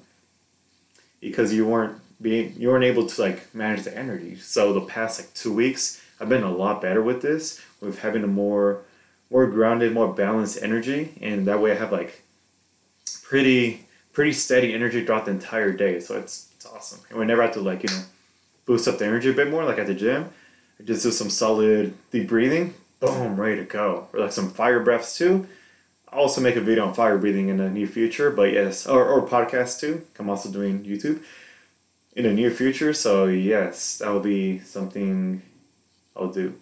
because 1.21 1.53
you 1.53 1.67
weren't 1.67 2.01
being 2.21 2.55
you 2.57 2.69
weren't 2.69 2.85
able 2.85 3.07
to 3.07 3.21
like 3.21 3.55
manage 3.55 3.85
the 3.85 3.97
energy. 3.97 4.37
So 4.37 4.73
the 4.73 4.81
past 4.81 5.21
like 5.21 5.35
two 5.35 5.53
weeks, 5.53 6.03
I've 6.21 6.29
been 6.29 6.43
a 6.43 6.51
lot 6.51 6.81
better 6.81 7.03
with 7.03 7.23
this, 7.23 7.61
with 7.81 8.01
having 8.01 8.25
a 8.25 8.29
more 8.29 8.83
more 9.31 9.47
grounded, 9.47 9.93
more 9.93 10.13
balanced 10.13 10.63
energy, 10.63 11.19
and 11.21 11.47
that 11.47 11.61
way 11.61 11.73
I 11.73 11.75
have 11.75 11.93
like 11.93 12.23
pretty 13.23 13.87
pretty 14.13 14.33
steady 14.33 14.75
energy 14.75 15.05
throughout 15.05 15.27
the 15.27 15.31
entire 15.31 15.73
day. 15.73 16.01
So 16.01 16.17
it's 16.17 16.48
it's 16.59 16.67
awesome. 16.67 17.01
And 17.09 17.21
whenever 17.21 17.41
I 17.41 17.47
have 17.47 17.55
to 17.55 17.61
like 17.61 17.85
you 17.85 17.89
know 17.89 18.03
boost 18.67 18.89
up 18.89 18.99
the 18.99 19.07
energy 19.07 19.31
a 19.31 19.33
bit 19.33 19.49
more, 19.49 19.65
like 19.65 19.79
at 19.79 19.87
the 19.87 19.95
gym, 19.95 20.29
I 20.81 20.83
just 20.83 21.05
do 21.05 21.13
some 21.13 21.31
solid 21.31 21.95
deep 22.11 22.29
breathing. 22.29 22.75
Boom, 22.99 23.41
ready 23.41 23.57
to 23.57 23.65
go. 23.65 24.09
Or 24.13 24.19
like 24.19 24.33
some 24.33 24.51
fire 24.51 24.81
breaths 24.81 25.17
too. 25.17 25.47
I'll 26.09 26.23
also 26.23 26.41
make 26.41 26.57
a 26.57 26.61
video 26.61 26.85
on 26.87 26.95
fire 26.95 27.17
breathing 27.17 27.49
in 27.49 27.59
the 27.59 27.71
near 27.71 27.87
future, 27.87 28.31
but 28.31 28.53
yes, 28.53 28.87
or, 28.89 29.05
or 29.07 29.25
podcast 29.25 29.79
too. 29.79 30.03
I'm 30.19 30.29
also 30.29 30.51
doing 30.51 30.85
YouTube 30.85 31.23
in 32.17 32.25
the 32.25 32.33
near 32.33 32.51
future. 32.51 32.93
So 32.93 33.27
yes, 33.27 33.99
that 33.99 34.11
will 34.11 34.21
be 34.21 34.59
something 34.59 35.43
I'll 36.17 36.33
do. 36.33 36.55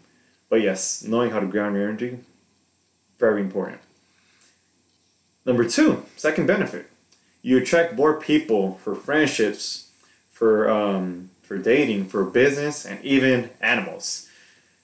But 0.51 0.61
yes, 0.61 1.03
knowing 1.03 1.31
how 1.31 1.41
to 1.41 1.47
ground 1.47 1.75
your 1.75 1.89
energy, 1.89 2.19
very 3.19 3.41
important. 3.41 3.81
Number 5.47 5.67
two, 5.67 6.05
second 6.17 6.47
benefit, 6.47 6.91
you 7.41 7.57
attract 7.57 7.95
more 7.95 8.21
people 8.21 8.75
for 8.83 8.95
friendships, 8.95 9.86
for 10.37 10.69
um, 10.69 11.31
for 11.41 11.57
dating, 11.57 12.05
for 12.09 12.23
business, 12.23 12.85
and 12.85 13.03
even 13.03 13.49
animals. 13.63 14.29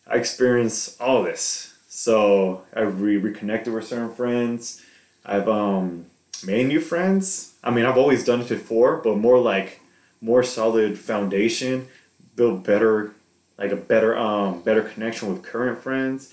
I 0.06 0.16
experienced 0.16 0.98
all 0.98 1.22
this. 1.22 1.74
So 1.88 2.62
I've 2.74 3.02
re- 3.02 3.18
reconnected 3.18 3.74
with 3.74 3.86
certain 3.86 4.14
friends. 4.14 4.82
I've 5.26 5.48
um, 5.48 6.06
made 6.42 6.68
new 6.68 6.80
friends. 6.80 7.52
I 7.62 7.70
mean, 7.70 7.84
I've 7.84 7.98
always 7.98 8.24
done 8.24 8.40
it 8.40 8.48
before, 8.48 8.96
but 9.04 9.18
more 9.18 9.38
like 9.38 9.80
more 10.22 10.42
solid 10.42 10.98
foundation, 10.98 11.86
build 12.34 12.64
better, 12.64 13.12
like 13.58 13.72
a 13.72 13.76
better 13.76 14.16
um 14.16 14.62
better 14.62 14.80
connection 14.82 15.28
with 15.28 15.42
current 15.42 15.82
friends. 15.82 16.32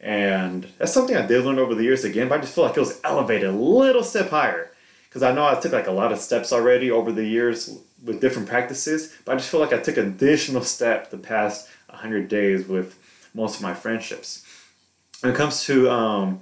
And 0.00 0.68
that's 0.78 0.92
something 0.92 1.16
I 1.16 1.26
did 1.26 1.44
learn 1.44 1.58
over 1.58 1.74
the 1.74 1.84
years 1.84 2.04
again, 2.04 2.28
but 2.28 2.38
I 2.38 2.42
just 2.42 2.54
feel 2.54 2.64
like 2.64 2.78
it 2.78 2.80
was 2.80 2.98
elevated 3.04 3.50
a 3.50 3.52
little 3.52 4.02
step 4.02 4.30
higher. 4.30 4.70
Because 5.08 5.22
I 5.22 5.32
know 5.32 5.46
I 5.46 5.54
took 5.60 5.72
like 5.72 5.86
a 5.86 5.92
lot 5.92 6.12
of 6.12 6.18
steps 6.18 6.52
already 6.52 6.90
over 6.90 7.12
the 7.12 7.24
years 7.24 7.78
with 8.04 8.20
different 8.20 8.48
practices, 8.48 9.14
but 9.24 9.32
I 9.32 9.36
just 9.36 9.50
feel 9.50 9.60
like 9.60 9.72
I 9.72 9.78
took 9.78 9.96
an 9.96 10.06
additional 10.06 10.62
step 10.62 11.10
the 11.10 11.18
past 11.18 11.68
100 11.88 12.28
days 12.28 12.68
with 12.68 12.98
most 13.34 13.56
of 13.56 13.62
my 13.62 13.74
friendships. 13.74 14.44
When 15.20 15.32
it 15.32 15.36
comes 15.36 15.64
to 15.64 15.90
um, 15.90 16.40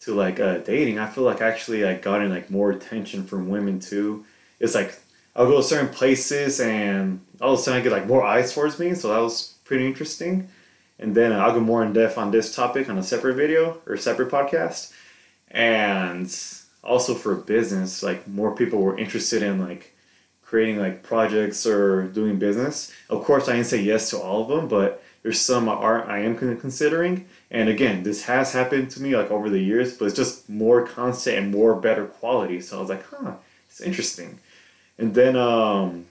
to 0.00 0.14
like 0.14 0.38
uh, 0.38 0.58
dating, 0.58 0.98
I 0.98 1.08
feel 1.08 1.24
like 1.24 1.40
actually 1.40 1.84
I 1.84 1.92
like 1.92 2.02
gotten 2.02 2.30
like 2.30 2.50
more 2.50 2.70
attention 2.70 3.24
from 3.24 3.48
women 3.48 3.80
too. 3.80 4.24
It's 4.60 4.74
like 4.74 4.98
I'll 5.34 5.46
go 5.46 5.58
to 5.58 5.62
certain 5.62 5.88
places 5.88 6.60
and 6.60 7.20
all 7.40 7.54
of 7.54 7.60
a 7.60 7.62
sudden 7.62 7.80
I 7.80 7.82
get 7.82 7.92
like 7.92 8.06
more 8.06 8.24
eyes 8.24 8.54
towards 8.54 8.78
me, 8.78 8.94
so 8.94 9.08
that 9.08 9.18
was 9.18 9.54
pretty 9.64 9.86
interesting. 9.86 10.48
And 10.98 11.14
then 11.14 11.32
I'll 11.32 11.52
go 11.52 11.60
more 11.60 11.84
in 11.84 11.92
depth 11.92 12.16
on 12.16 12.30
this 12.30 12.54
topic 12.54 12.88
on 12.88 12.96
a 12.96 13.02
separate 13.02 13.34
video 13.34 13.78
or 13.86 13.96
separate 13.96 14.30
podcast. 14.30 14.92
And 15.50 16.34
also 16.82 17.14
for 17.14 17.34
business, 17.34 18.02
like 18.02 18.26
more 18.26 18.54
people 18.54 18.80
were 18.80 18.98
interested 18.98 19.42
in 19.42 19.60
like 19.60 19.95
creating 20.46 20.78
like 20.78 21.02
projects 21.02 21.66
or 21.66 22.04
doing 22.04 22.38
business. 22.38 22.92
Of 23.10 23.24
course, 23.24 23.48
I 23.48 23.54
didn't 23.54 23.66
say 23.66 23.82
yes 23.82 24.10
to 24.10 24.18
all 24.18 24.42
of 24.42 24.48
them, 24.48 24.68
but 24.68 25.02
there's 25.22 25.40
some 25.40 25.68
art 25.68 26.08
I 26.08 26.20
am 26.20 26.36
considering. 26.36 27.26
And 27.50 27.68
again, 27.68 28.04
this 28.04 28.24
has 28.24 28.52
happened 28.52 28.90
to 28.92 29.02
me 29.02 29.16
like 29.16 29.30
over 29.30 29.50
the 29.50 29.60
years, 29.60 29.96
but 29.96 30.06
it's 30.06 30.16
just 30.16 30.48
more 30.48 30.86
constant 30.86 31.36
and 31.36 31.50
more 31.50 31.74
better 31.74 32.06
quality. 32.06 32.60
So 32.60 32.78
I 32.78 32.80
was 32.80 32.90
like, 32.90 33.04
huh, 33.10 33.32
it's 33.68 33.80
interesting. 33.80 34.38
And 34.98 35.14
then 35.14 35.36
um, 35.36 36.06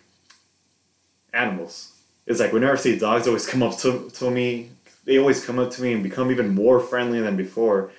animals. 1.33 1.93
It's 2.27 2.39
like 2.39 2.51
whenever 2.51 2.73
I 2.73 2.77
see 2.77 2.99
dogs 2.99 3.27
always 3.27 3.47
come 3.47 3.63
up 3.63 3.77
to, 3.79 4.09
to 4.15 4.29
me, 4.29 4.71
they 5.05 5.17
always 5.17 5.45
come 5.45 5.59
up 5.59 5.71
to 5.71 5.81
me 5.81 5.93
and 5.93 6.03
become 6.03 6.29
even 6.29 6.53
more 6.53 6.79
friendly 6.79 7.21
than 7.21 7.37
before. 7.37 7.91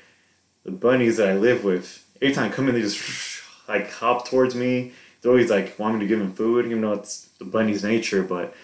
The 0.65 0.73
bunnies 0.73 1.17
that 1.17 1.29
I 1.29 1.35
live 1.35 1.65
with, 1.65 2.05
every 2.21 2.35
time 2.35 2.51
I 2.51 2.55
come 2.55 2.69
in, 2.69 2.75
they 2.75 2.83
just 2.83 3.43
like 3.69 3.91
hop 3.91 4.29
towards 4.29 4.55
me. 4.55 4.93
They 5.21 5.29
always 5.29 5.51
like 5.51 5.79
want 5.79 5.95
me 5.95 6.01
to 6.01 6.07
give 6.07 6.19
them 6.19 6.33
food, 6.33 6.67
even 6.67 6.83
though 6.83 6.93
it's 6.93 7.29
the 7.39 7.45
bunny's 7.45 7.85
nature. 7.85 8.23
But 8.23 8.55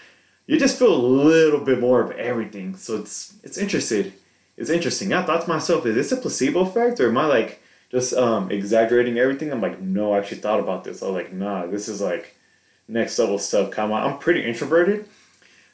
you 0.47 0.59
just 0.59 0.79
feel 0.79 0.95
a 0.95 0.97
little 0.97 1.61
bit 1.61 1.81
more 1.81 2.01
of 2.01 2.11
everything. 2.13 2.77
So 2.77 2.97
it's 2.97 3.35
it's 3.43 3.59
interesting. 3.59 4.13
It's 4.57 4.71
interesting. 4.71 5.13
I 5.13 5.23
thought 5.23 5.43
to 5.43 5.49
myself, 5.49 5.87
is 5.87 5.95
this 5.95 6.13
a 6.13 6.17
placebo 6.17 6.61
effect 6.61 7.01
or 7.01 7.09
am 7.09 7.19
I 7.19 7.27
like 7.27 7.63
just 7.93 8.15
um, 8.15 8.51
exaggerating 8.51 9.19
everything. 9.19 9.53
I'm 9.53 9.61
like, 9.61 9.81
no, 9.81 10.15
I 10.15 10.19
actually 10.19 10.39
thought 10.39 10.59
about 10.59 10.83
this. 10.83 11.03
I 11.03 11.07
was 11.07 11.15
like, 11.15 11.33
nah, 11.33 11.67
this 11.67 11.89
is 11.89 12.01
like 12.01 12.35
next 12.89 13.19
level 13.19 13.39
stuff. 13.39 13.71
Come 13.71 13.93
on, 13.93 14.03
I'm 14.03 14.19
pretty 14.19 14.45
introverted, 14.45 15.07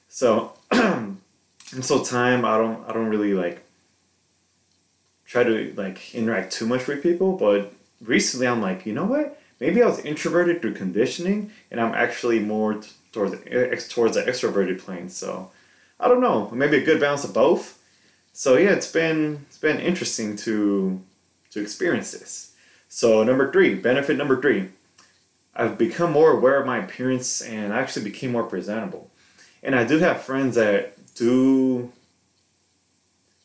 so 0.08 0.52
and 0.72 1.20
so 1.80 2.02
time 2.02 2.44
I 2.44 2.58
don't 2.58 2.88
I 2.88 2.92
don't 2.92 3.08
really 3.08 3.34
like 3.34 3.64
try 5.26 5.44
to 5.44 5.72
like 5.76 6.12
interact 6.14 6.52
too 6.52 6.66
much 6.66 6.88
with 6.88 7.02
people. 7.02 7.36
But 7.36 7.72
recently, 8.00 8.48
I'm 8.48 8.60
like, 8.60 8.84
you 8.84 8.92
know 8.92 9.04
what? 9.04 9.40
Maybe 9.60 9.82
I 9.82 9.86
was 9.86 9.98
introverted 10.00 10.60
through 10.60 10.74
conditioning, 10.74 11.50
and 11.70 11.80
I'm 11.80 11.94
actually 11.94 12.38
more 12.38 12.80
towards 13.12 13.32
the, 13.32 13.86
towards 13.88 14.14
the 14.14 14.22
extroverted 14.22 14.78
plane. 14.78 15.08
So 15.08 15.50
I 15.98 16.08
don't 16.08 16.20
know. 16.20 16.50
Maybe 16.50 16.78
a 16.78 16.84
good 16.84 17.00
balance 17.00 17.24
of 17.24 17.34
both. 17.34 17.78
So 18.32 18.56
yeah, 18.56 18.70
it's 18.70 18.90
been 18.90 19.46
it's 19.48 19.58
been 19.58 19.80
interesting 19.80 20.36
to 20.36 21.00
to 21.50 21.60
experience 21.60 22.12
this. 22.12 22.48
So, 22.88 23.22
number 23.22 23.52
three, 23.52 23.74
benefit 23.74 24.16
number 24.16 24.40
three, 24.40 24.70
I've 25.54 25.76
become 25.76 26.12
more 26.12 26.30
aware 26.30 26.58
of 26.58 26.66
my 26.66 26.78
appearance 26.78 27.42
and 27.42 27.72
I 27.72 27.80
actually 27.80 28.04
became 28.04 28.32
more 28.32 28.44
presentable. 28.44 29.10
And 29.62 29.74
I 29.74 29.84
do 29.84 29.98
have 29.98 30.22
friends 30.22 30.54
that 30.54 30.94
do 31.14 31.92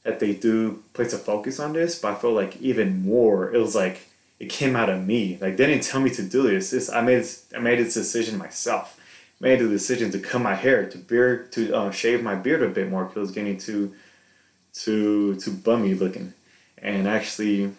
that 0.03 0.19
they 0.19 0.33
do 0.33 0.83
place 0.93 1.13
a 1.13 1.17
focus 1.17 1.59
on 1.59 1.73
this, 1.73 1.97
but 1.99 2.13
I 2.13 2.15
feel 2.15 2.33
like 2.33 2.61
even 2.61 3.03
more, 3.03 3.53
it 3.53 3.57
was 3.57 3.73
like 3.73 4.07
it 4.43 4.49
came 4.49 4.75
out 4.75 4.89
of 4.89 5.05
me. 5.05 5.37
Like 5.39 5.55
they 5.55 5.65
didn't 5.65 5.83
tell 5.83 6.01
me 6.01 6.09
to 6.11 6.23
do 6.23 6.43
this. 6.43 6.71
This 6.71 6.89
I 6.89 7.01
made 7.01 7.25
I 7.55 7.59
made 7.59 7.79
this 7.79 7.93
decision 7.93 8.37
myself. 8.37 8.99
Made 9.39 9.59
the 9.59 9.67
decision 9.67 10.11
to 10.11 10.19
cut 10.19 10.41
my 10.41 10.55
hair, 10.55 10.89
to 10.89 10.97
beard, 10.97 11.51
to 11.53 11.73
uh, 11.75 11.91
shave 11.91 12.23
my 12.23 12.35
beard 12.35 12.61
a 12.61 12.69
bit 12.69 12.89
more 12.89 13.03
because 13.03 13.17
it 13.17 13.19
was 13.19 13.31
getting 13.31 13.57
too, 13.57 13.93
too, 14.73 15.35
too 15.35 15.51
bummy 15.51 15.93
looking, 15.95 16.33
and 16.77 17.07
actually 17.07 17.73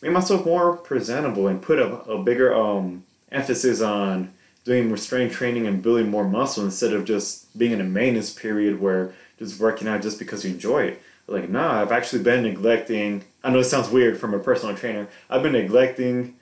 made 0.00 0.12
myself 0.12 0.44
more 0.46 0.76
presentable 0.76 1.48
and 1.48 1.60
put 1.60 1.80
a, 1.80 1.88
a 2.02 2.22
bigger 2.22 2.54
um, 2.54 3.04
emphasis 3.32 3.80
on 3.80 4.32
doing 4.64 4.92
restraint 4.92 5.32
training 5.32 5.66
and 5.66 5.82
building 5.82 6.08
more 6.08 6.28
muscle 6.28 6.64
instead 6.64 6.92
of 6.92 7.04
just 7.04 7.58
being 7.58 7.72
in 7.72 7.80
a 7.80 7.84
maintenance 7.84 8.32
period 8.32 8.80
where 8.80 9.12
just 9.40 9.58
working 9.58 9.88
out 9.88 10.02
just 10.02 10.20
because 10.20 10.44
you 10.44 10.52
enjoy 10.52 10.84
it. 10.84 11.02
Like, 11.26 11.48
nah, 11.48 11.80
I've 11.80 11.92
actually 11.92 12.22
been 12.22 12.42
neglecting. 12.42 13.24
I 13.42 13.50
know 13.50 13.60
it 13.60 13.64
sounds 13.64 13.88
weird 13.88 14.18
from 14.18 14.34
a 14.34 14.38
personal 14.38 14.76
trainer. 14.76 15.08
I've 15.30 15.42
been 15.42 15.52
neglecting 15.52 16.36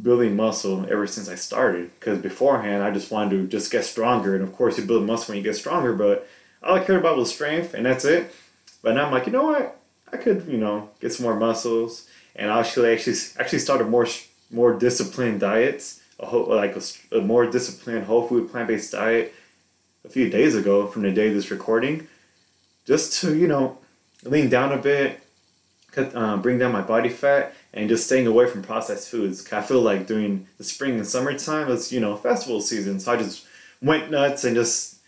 building 0.00 0.34
muscle 0.34 0.84
ever 0.90 1.06
since 1.06 1.28
I 1.28 1.36
started. 1.36 1.90
Because 1.98 2.18
beforehand, 2.18 2.82
I 2.82 2.90
just 2.90 3.10
wanted 3.10 3.30
to 3.30 3.46
just 3.46 3.70
get 3.70 3.84
stronger. 3.84 4.34
And 4.34 4.42
of 4.42 4.52
course, 4.52 4.76
you 4.76 4.84
build 4.84 5.06
muscle 5.06 5.32
when 5.32 5.38
you 5.38 5.44
get 5.44 5.56
stronger, 5.56 5.92
but 5.92 6.28
all 6.62 6.76
I 6.76 6.84
cared 6.84 6.98
about 6.98 7.16
was 7.16 7.32
strength, 7.32 7.74
and 7.74 7.86
that's 7.86 8.04
it. 8.04 8.34
But 8.82 8.94
now 8.94 9.06
I'm 9.06 9.12
like, 9.12 9.26
you 9.26 9.32
know 9.32 9.44
what? 9.44 9.80
I 10.12 10.16
could, 10.16 10.46
you 10.46 10.58
know, 10.58 10.90
get 11.00 11.12
some 11.12 11.24
more 11.24 11.36
muscles 11.36 12.08
and 12.36 12.50
I 12.50 12.60
actually 12.60 12.92
actually 12.92 13.16
actually 13.38 13.60
started 13.60 13.88
more 13.88 14.06
more 14.50 14.74
disciplined 14.74 15.40
diets, 15.40 16.00
a 16.18 16.26
whole, 16.26 16.46
like 16.46 16.76
a, 16.76 17.16
a 17.16 17.20
more 17.20 17.46
disciplined 17.46 18.06
whole 18.06 18.26
food 18.26 18.50
plant 18.50 18.68
based 18.68 18.92
diet 18.92 19.34
a 20.04 20.08
few 20.08 20.28
days 20.28 20.54
ago 20.54 20.86
from 20.86 21.02
the 21.02 21.12
day 21.12 21.28
of 21.28 21.34
this 21.34 21.50
recording, 21.50 22.06
just 22.84 23.20
to 23.20 23.36
you 23.36 23.46
know 23.46 23.78
lean 24.24 24.48
down 24.48 24.72
a 24.72 24.76
bit, 24.76 25.20
cut, 25.94 26.14
uh, 26.14 26.36
bring 26.36 26.58
down 26.58 26.72
my 26.72 26.82
body 26.82 27.08
fat, 27.08 27.54
and 27.72 27.88
just 27.88 28.06
staying 28.06 28.26
away 28.26 28.46
from 28.48 28.62
processed 28.62 29.10
foods. 29.10 29.52
I 29.52 29.62
feel 29.62 29.80
like 29.80 30.06
during 30.06 30.46
the 30.58 30.64
spring 30.64 30.96
and 30.96 31.06
summertime, 31.06 31.70
it's 31.70 31.92
you 31.92 32.00
know 32.00 32.16
festival 32.16 32.60
season, 32.60 33.00
so 33.00 33.12
I 33.12 33.16
just 33.16 33.46
went 33.80 34.10
nuts 34.10 34.44
and 34.44 34.56
just 34.56 34.98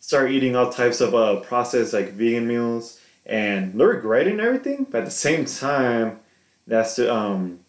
started 0.00 0.32
eating 0.32 0.54
all 0.54 0.70
types 0.70 1.00
of 1.00 1.14
uh, 1.14 1.36
processed 1.36 1.94
like 1.94 2.12
vegan 2.12 2.46
meals 2.46 3.00
and 3.26 3.74
no 3.74 3.86
regretting 3.86 4.40
everything, 4.40 4.86
but 4.90 4.98
at 4.98 5.04
the 5.06 5.10
same 5.10 5.44
time 5.44 6.20
that's 6.66 6.96
to 6.96 7.12
um 7.12 7.60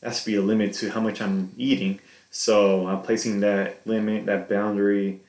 that's 0.00 0.20
to 0.20 0.26
be 0.26 0.36
a 0.36 0.42
limit 0.42 0.72
to 0.74 0.90
how 0.90 1.00
much 1.00 1.20
I'm 1.20 1.52
eating. 1.56 2.00
So 2.30 2.86
I'm 2.86 3.02
placing 3.02 3.40
that 3.40 3.86
limit, 3.86 4.26
that 4.26 4.48
boundary, 4.48 5.20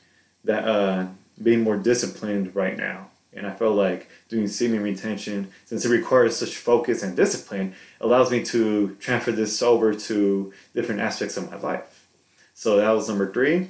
that 0.44 0.68
uh 0.68 1.08
being 1.42 1.62
more 1.62 1.78
disciplined 1.78 2.56
right 2.56 2.78
now. 2.78 3.09
And 3.34 3.46
I 3.46 3.54
feel 3.54 3.74
like 3.74 4.10
doing 4.28 4.48
semen 4.48 4.82
retention, 4.82 5.52
since 5.66 5.86
it 5.86 5.90
requires 5.90 6.36
such 6.36 6.56
focus 6.56 7.04
and 7.04 7.16
discipline, 7.16 7.76
allows 8.02 8.32
me 8.32 8.44
to 8.46 8.96
transfer 9.00 9.32
this 9.32 9.62
over 9.62 9.94
to 9.94 10.54
different 10.74 11.02
aspects 11.02 11.38
of 11.38 11.50
my 11.50 11.58
life. 11.58 12.08
So 12.56 12.78
that 12.78 12.90
was 12.90 13.08
number 13.08 13.32
three. 13.32 13.70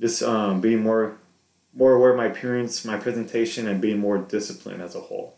Just 0.00 0.22
um, 0.22 0.60
being 0.60 0.82
more 0.82 1.18
more 1.72 1.92
aware 1.92 2.10
of 2.10 2.16
my 2.16 2.26
appearance, 2.26 2.84
my 2.84 2.96
presentation, 2.96 3.68
and 3.68 3.80
being 3.80 3.98
more 3.98 4.18
disciplined 4.18 4.82
as 4.82 4.96
a 4.96 5.00
whole. 5.00 5.36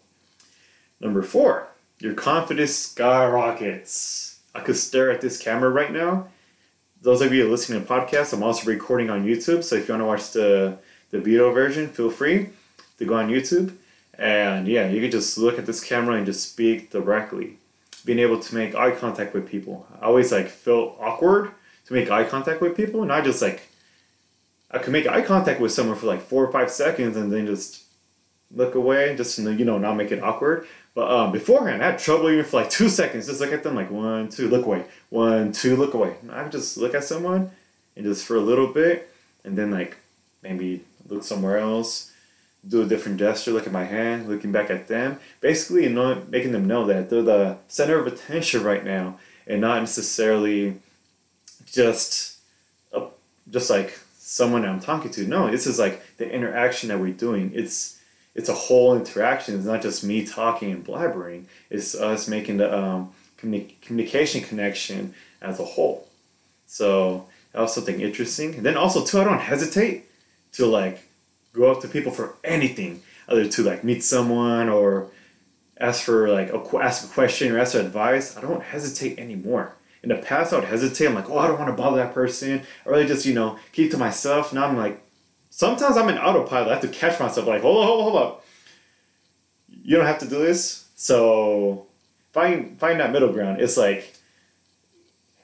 Number 0.99 1.23
four, 1.23 1.69
your 1.99 2.15
confidence 2.15 2.75
skyrockets. 2.75 4.39
I 4.55 4.61
could 4.61 4.77
stare 4.77 5.11
at 5.11 5.21
this 5.21 5.37
camera 5.37 5.69
right 5.69 5.93
now. 5.93 6.29
Those 7.03 7.21
of 7.21 7.35
you 7.35 7.51
listening 7.51 7.83
to 7.83 7.89
podcasts, 7.89 8.33
I'm 8.33 8.43
also 8.43 8.67
recording 8.67 9.11
on 9.11 9.27
YouTube. 9.27 9.63
So 9.63 9.77
if 9.77 9.89
you 9.89 9.95
want 9.95 10.03
to 10.03 10.07
watch 10.07 10.31
the, 10.31 10.79
the 11.11 11.21
video 11.21 11.53
version, 11.53 11.89
feel 11.89 12.11
free 12.11 12.51
to 13.03 13.09
go 13.09 13.15
on 13.17 13.29
YouTube. 13.29 13.77
And 14.19 14.69
yeah, 14.69 14.89
you 14.89 15.01
can 15.01 15.11
just 15.11 15.37
look 15.37 15.59
at 15.59 15.67
this 15.67 15.83
camera 15.83 16.17
and 16.17 16.27
just 16.27 16.51
speak 16.51 16.91
directly. 16.91 17.59
Being 18.05 18.19
able 18.19 18.41
to 18.41 18.55
make 18.55 18.75
eye 18.75 18.93
contact 18.93 19.35
with 19.35 19.49
people. 19.49 19.87
I 20.01 20.07
always 20.07 20.33
like 20.33 20.49
felt 20.49 20.97
awkward 21.01 21.53
to 21.87 21.93
make 21.93 22.11
eye 22.11 22.25
contact 22.25 22.61
with 22.61 22.77
people, 22.77 23.03
and 23.03 23.13
I 23.13 23.21
just 23.21 23.43
like 23.43 23.69
I 24.71 24.79
could 24.79 24.93
make 24.93 25.07
eye 25.07 25.23
contact 25.23 25.61
with 25.61 25.73
someone 25.73 25.97
for 25.97 26.07
like 26.07 26.23
four 26.23 26.45
or 26.45 26.51
five 26.51 26.71
seconds 26.71 27.17
and 27.17 27.33
then 27.33 27.47
just 27.47 27.85
look 28.55 28.75
away, 28.75 29.15
just 29.17 29.37
to, 29.37 29.53
you 29.53 29.65
know 29.65 29.79
not 29.79 29.97
make 29.97 30.11
it 30.13 30.23
awkward. 30.23 30.67
But 30.95 31.11
um, 31.11 31.33
beforehand, 31.33 31.83
I 31.83 31.93
had 31.93 31.99
trouble 31.99 32.29
even 32.31 32.45
for 32.45 32.61
like 32.61 32.71
two 32.71 32.89
seconds. 32.89 33.27
Just 33.27 33.41
look 33.41 33.53
at 33.53 33.63
them, 33.63 33.75
like 33.75 33.91
one, 33.91 34.29
two, 34.29 34.49
look 34.49 34.67
away, 34.67 34.85
one, 35.11 35.53
two, 35.53 35.77
look 35.77 35.95
away. 35.95 36.17
I 36.31 36.43
would 36.43 36.53
just 36.53 36.77
look 36.77 36.95
at 36.95 37.05
someone 37.05 37.51
and 37.97 38.05
just 38.05 38.27
for 38.27 38.37
a 38.37 38.41
little 38.41 38.69
bit, 38.69 39.11
and 39.45 39.57
then 39.57 39.71
like 39.71 39.97
maybe 40.43 40.85
look 41.09 41.25
somewhere 41.25 41.59
else, 41.59 42.12
do 42.67 42.83
a 42.83 42.87
different 42.87 43.19
gesture, 43.19 43.51
look 43.51 43.67
at 43.67 43.73
my 43.73 43.85
hand, 43.85 44.29
looking 44.29 44.53
back 44.53 44.71
at 44.71 44.89
them. 44.89 45.19
Basically, 45.41 45.89
know, 45.89 46.23
making 46.29 46.53
them 46.53 46.67
know 46.67 46.87
that 46.87 47.11
they're 47.11 47.23
the 47.23 47.59
center 47.69 47.99
of 47.99 48.07
attention 48.07 48.63
right 48.63 48.85
now, 48.85 49.19
and 49.47 49.61
not 49.61 49.81
necessarily 49.81 50.77
just, 51.67 52.39
a, 52.93 53.07
just 53.51 53.69
like 53.69 53.99
someone 54.17 54.65
I'm 54.65 54.81
talking 54.81 55.11
to. 55.13 55.27
No, 55.27 55.51
this 55.51 55.67
is 55.67 55.79
like 55.79 56.17
the 56.17 56.31
interaction 56.31 56.89
that 56.91 57.01
we're 57.01 57.13
doing. 57.13 57.51
It's 57.55 57.99
it's 58.35 58.49
a 58.49 58.55
whole 58.55 58.97
interaction. 58.97 59.57
It's 59.57 59.67
not 59.67 59.83
just 59.83 60.03
me 60.03 60.25
talking 60.25 60.71
and 60.71 60.85
blabbering. 60.85 61.45
It's 61.69 61.95
us 61.95 62.29
making 62.29 62.57
the 62.57 62.75
um, 62.75 63.13
communi- 63.37 63.79
communication 63.83 64.43
connection 64.43 65.15
as 65.43 65.61
a 65.61 65.65
whole. 65.65 66.09
So 66.67 67.29
that 67.53 67.61
was 67.61 67.75
something 67.75 68.01
interesting. 68.01 68.55
And 68.55 68.65
then 68.65 68.77
also 68.77 69.05
too, 69.05 69.21
I 69.21 69.25
don't 69.25 69.39
hesitate 69.39 70.07
to 70.53 70.65
like 70.65 71.09
go 71.53 71.71
up 71.71 71.81
to 71.83 71.89
people 71.89 72.13
for 72.13 72.35
anything, 72.45 73.03
either 73.29 73.47
to 73.47 73.63
like 73.63 73.85
meet 73.85 74.03
someone 74.03 74.69
or 74.69 75.09
ask 75.79 76.03
for 76.05 76.29
like 76.29 76.51
a, 76.53 76.79
ask 76.79 77.05
a 77.05 77.13
question 77.13 77.53
or 77.53 77.59
ask 77.59 77.73
for 77.73 77.81
advice. 77.81 78.37
I 78.37 78.41
don't 78.41 78.63
hesitate 78.63 79.19
anymore. 79.19 79.75
In 80.03 80.09
the 80.09 80.17
past, 80.17 80.53
I 80.53 80.57
would 80.57 80.65
hesitate. 80.65 81.07
I'm 81.07 81.15
like, 81.15 81.31
oh, 81.31 81.39
I 81.39 81.47
don't 81.47 81.59
want 81.59 81.71
to 81.71 81.81
bother 81.81 81.99
that 81.99 82.13
person. 82.13 82.63
I 82.85 82.89
really 82.89 83.07
just, 83.07 83.25
you 83.25 83.35
know, 83.35 83.59
keep 83.73 83.91
to 83.93 83.99
myself. 83.99 84.53
Now 84.53 84.67
I'm 84.67 84.77
like, 84.77 85.01
sometimes 85.51 85.97
I'm 85.97 86.09
in 86.09 86.19
autopilot. 86.19 86.69
I 86.69 86.73
have 86.73 86.83
to 86.83 86.89
catch 86.89 87.21
myself, 87.21 87.47
like, 87.47 87.63
hold 87.63 87.79
on, 87.79 87.87
hold 87.87 88.01
on, 88.01 88.11
hold 88.11 88.23
up. 88.23 88.45
You 89.69 89.97
don't 89.97 90.07
have 90.07 90.19
to 90.19 90.29
do 90.29 90.39
this. 90.39 90.89
So 90.97 91.87
find 92.33 92.79
find 92.79 93.01
that 93.01 93.13
middle 93.13 93.33
ground. 93.33 93.61
It's 93.61 93.77
like 93.77 94.15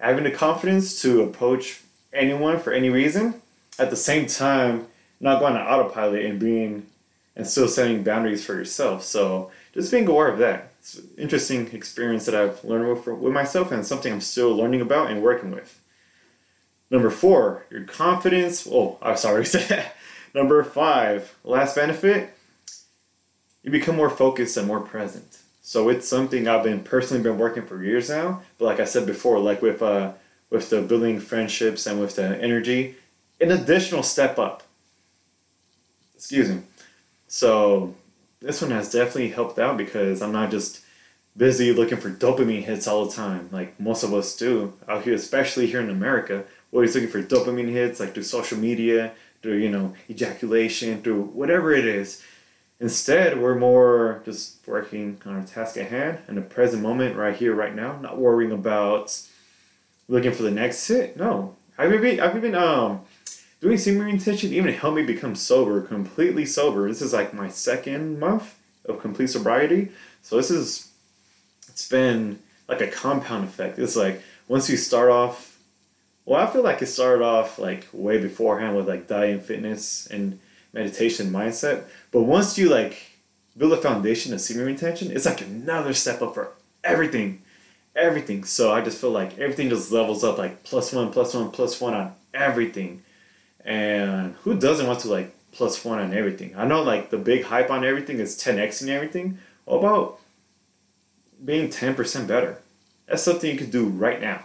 having 0.00 0.24
the 0.24 0.30
confidence 0.30 1.02
to 1.02 1.22
approach 1.22 1.80
anyone 2.12 2.58
for 2.58 2.72
any 2.72 2.90
reason. 2.90 3.42
At 3.78 3.90
the 3.90 3.96
same 3.96 4.26
time, 4.26 4.88
not 5.20 5.40
going 5.40 5.56
on 5.56 5.66
autopilot 5.66 6.24
and 6.24 6.38
being 6.38 6.86
and 7.36 7.46
still 7.46 7.68
setting 7.68 8.02
boundaries 8.02 8.44
for 8.44 8.54
yourself. 8.54 9.04
So 9.04 9.50
just 9.72 9.92
being 9.92 10.08
aware 10.08 10.28
of 10.28 10.38
that. 10.38 10.72
It's 10.80 10.98
an 10.98 11.08
interesting 11.16 11.68
experience 11.68 12.26
that 12.26 12.34
I've 12.34 12.62
learned 12.64 12.88
with, 12.88 13.06
with 13.06 13.32
myself 13.32 13.70
and 13.70 13.86
something 13.86 14.12
I'm 14.12 14.20
still 14.20 14.54
learning 14.54 14.80
about 14.80 15.10
and 15.10 15.22
working 15.22 15.52
with. 15.52 15.80
Number 16.90 17.10
four, 17.10 17.66
your 17.70 17.84
confidence. 17.84 18.66
Oh, 18.70 18.98
I'm 19.00 19.16
sorry. 19.16 19.44
Number 20.34 20.62
five, 20.64 21.36
last 21.44 21.76
benefit, 21.76 22.30
you 23.62 23.70
become 23.70 23.96
more 23.96 24.10
focused 24.10 24.56
and 24.56 24.66
more 24.66 24.80
present. 24.80 25.38
So 25.62 25.88
it's 25.90 26.08
something 26.08 26.48
I've 26.48 26.64
been 26.64 26.82
personally 26.82 27.22
been 27.22 27.38
working 27.38 27.64
for 27.64 27.82
years 27.82 28.08
now. 28.08 28.42
But 28.56 28.64
like 28.64 28.80
I 28.80 28.84
said 28.84 29.06
before, 29.06 29.38
like 29.38 29.60
with 29.60 29.82
uh, 29.82 30.12
with 30.50 30.70
the 30.70 30.80
building 30.80 31.20
friendships 31.20 31.86
and 31.86 32.00
with 32.00 32.16
the 32.16 32.40
energy, 32.42 32.96
an 33.40 33.50
additional 33.50 34.02
step 34.02 34.38
up. 34.38 34.62
Excuse 36.18 36.48
me. 36.48 36.62
So 37.28 37.94
this 38.40 38.60
one 38.60 38.72
has 38.72 38.90
definitely 38.90 39.30
helped 39.30 39.56
out 39.60 39.76
because 39.76 40.20
I'm 40.20 40.32
not 40.32 40.50
just 40.50 40.80
busy 41.36 41.72
looking 41.72 41.98
for 41.98 42.10
dopamine 42.10 42.64
hits 42.64 42.88
all 42.88 43.06
the 43.06 43.14
time, 43.14 43.48
like 43.52 43.78
most 43.78 44.02
of 44.02 44.12
us 44.12 44.36
do 44.36 44.72
out 44.88 45.04
here, 45.04 45.14
especially 45.14 45.68
here 45.68 45.80
in 45.80 45.88
America. 45.88 46.44
We're 46.72 46.78
always 46.78 46.96
looking 46.96 47.08
for 47.08 47.22
dopamine 47.22 47.70
hits, 47.70 48.00
like 48.00 48.14
through 48.14 48.24
social 48.24 48.58
media, 48.58 49.12
through 49.42 49.58
you 49.58 49.70
know 49.70 49.94
ejaculation, 50.10 51.02
through 51.02 51.22
whatever 51.22 51.72
it 51.72 51.86
is. 51.86 52.20
Instead, 52.80 53.40
we're 53.40 53.54
more 53.54 54.20
just 54.24 54.58
working 54.66 55.20
on 55.24 55.36
our 55.36 55.42
task 55.44 55.76
at 55.76 55.88
hand 55.88 56.18
in 56.28 56.34
the 56.34 56.40
present 56.40 56.82
moment, 56.82 57.16
right 57.16 57.36
here, 57.36 57.54
right 57.54 57.74
now. 57.76 57.96
Not 58.00 58.18
worrying 58.18 58.52
about 58.52 59.20
looking 60.08 60.32
for 60.32 60.42
the 60.42 60.50
next 60.50 60.86
hit. 60.88 61.16
No, 61.16 61.54
I've 61.78 61.94
even 61.94 62.18
I've 62.18 62.36
even 62.36 62.56
um 62.56 63.02
doing 63.60 63.78
semen 63.78 64.06
retention 64.06 64.52
even 64.52 64.72
helped 64.72 64.96
me 64.96 65.02
become 65.02 65.34
sober, 65.34 65.80
completely 65.80 66.46
sober. 66.46 66.88
This 66.88 67.02
is 67.02 67.12
like 67.12 67.34
my 67.34 67.48
second 67.48 68.18
month 68.18 68.58
of 68.84 69.00
complete 69.00 69.28
sobriety. 69.28 69.90
So 70.22 70.36
this 70.36 70.50
is 70.50 70.90
it's 71.68 71.88
been 71.88 72.38
like 72.68 72.80
a 72.80 72.88
compound 72.88 73.44
effect. 73.44 73.78
It's 73.78 73.96
like 73.96 74.22
once 74.48 74.68
you 74.68 74.76
start 74.76 75.10
off 75.10 75.58
well, 76.28 76.46
I 76.46 76.52
feel 76.52 76.62
like 76.62 76.82
it 76.82 76.86
started 76.86 77.24
off 77.24 77.58
like 77.58 77.86
way 77.90 78.18
beforehand 78.18 78.76
with 78.76 78.86
like 78.86 79.08
diet 79.08 79.30
and 79.30 79.42
fitness 79.42 80.06
and 80.08 80.38
meditation 80.74 81.30
mindset. 81.30 81.84
But 82.10 82.24
once 82.24 82.58
you 82.58 82.68
like 82.68 83.02
build 83.56 83.72
a 83.72 83.78
foundation 83.78 84.34
of 84.34 84.40
semen 84.42 84.66
retention, 84.66 85.10
it's 85.10 85.24
like 85.24 85.40
another 85.40 85.94
step 85.94 86.20
up 86.20 86.34
for 86.34 86.50
everything. 86.84 87.40
Everything. 87.96 88.44
So 88.44 88.70
I 88.70 88.82
just 88.82 89.00
feel 89.00 89.10
like 89.10 89.38
everything 89.38 89.70
just 89.70 89.90
levels 89.90 90.22
up 90.22 90.36
like 90.36 90.64
plus 90.64 90.92
one, 90.92 91.10
plus 91.10 91.32
one, 91.32 91.50
plus 91.50 91.80
one 91.80 91.94
on 91.94 92.12
everything. 92.34 93.02
And 93.68 94.34
who 94.42 94.58
doesn't 94.58 94.86
want 94.86 95.00
to 95.00 95.08
like 95.08 95.34
plus 95.52 95.84
one 95.84 95.98
on 95.98 96.14
everything? 96.14 96.56
I 96.56 96.66
know 96.66 96.82
like 96.82 97.10
the 97.10 97.18
big 97.18 97.44
hype 97.44 97.70
on 97.70 97.84
everything 97.84 98.18
is 98.18 98.36
10xing 98.42 98.88
everything. 98.88 99.38
What 99.64 99.78
about 99.78 100.20
being 101.44 101.68
10% 101.68 102.26
better? 102.26 102.60
That's 103.06 103.22
something 103.22 103.50
you 103.50 103.58
could 103.58 103.70
do 103.70 103.86
right 103.86 104.20
now 104.20 104.44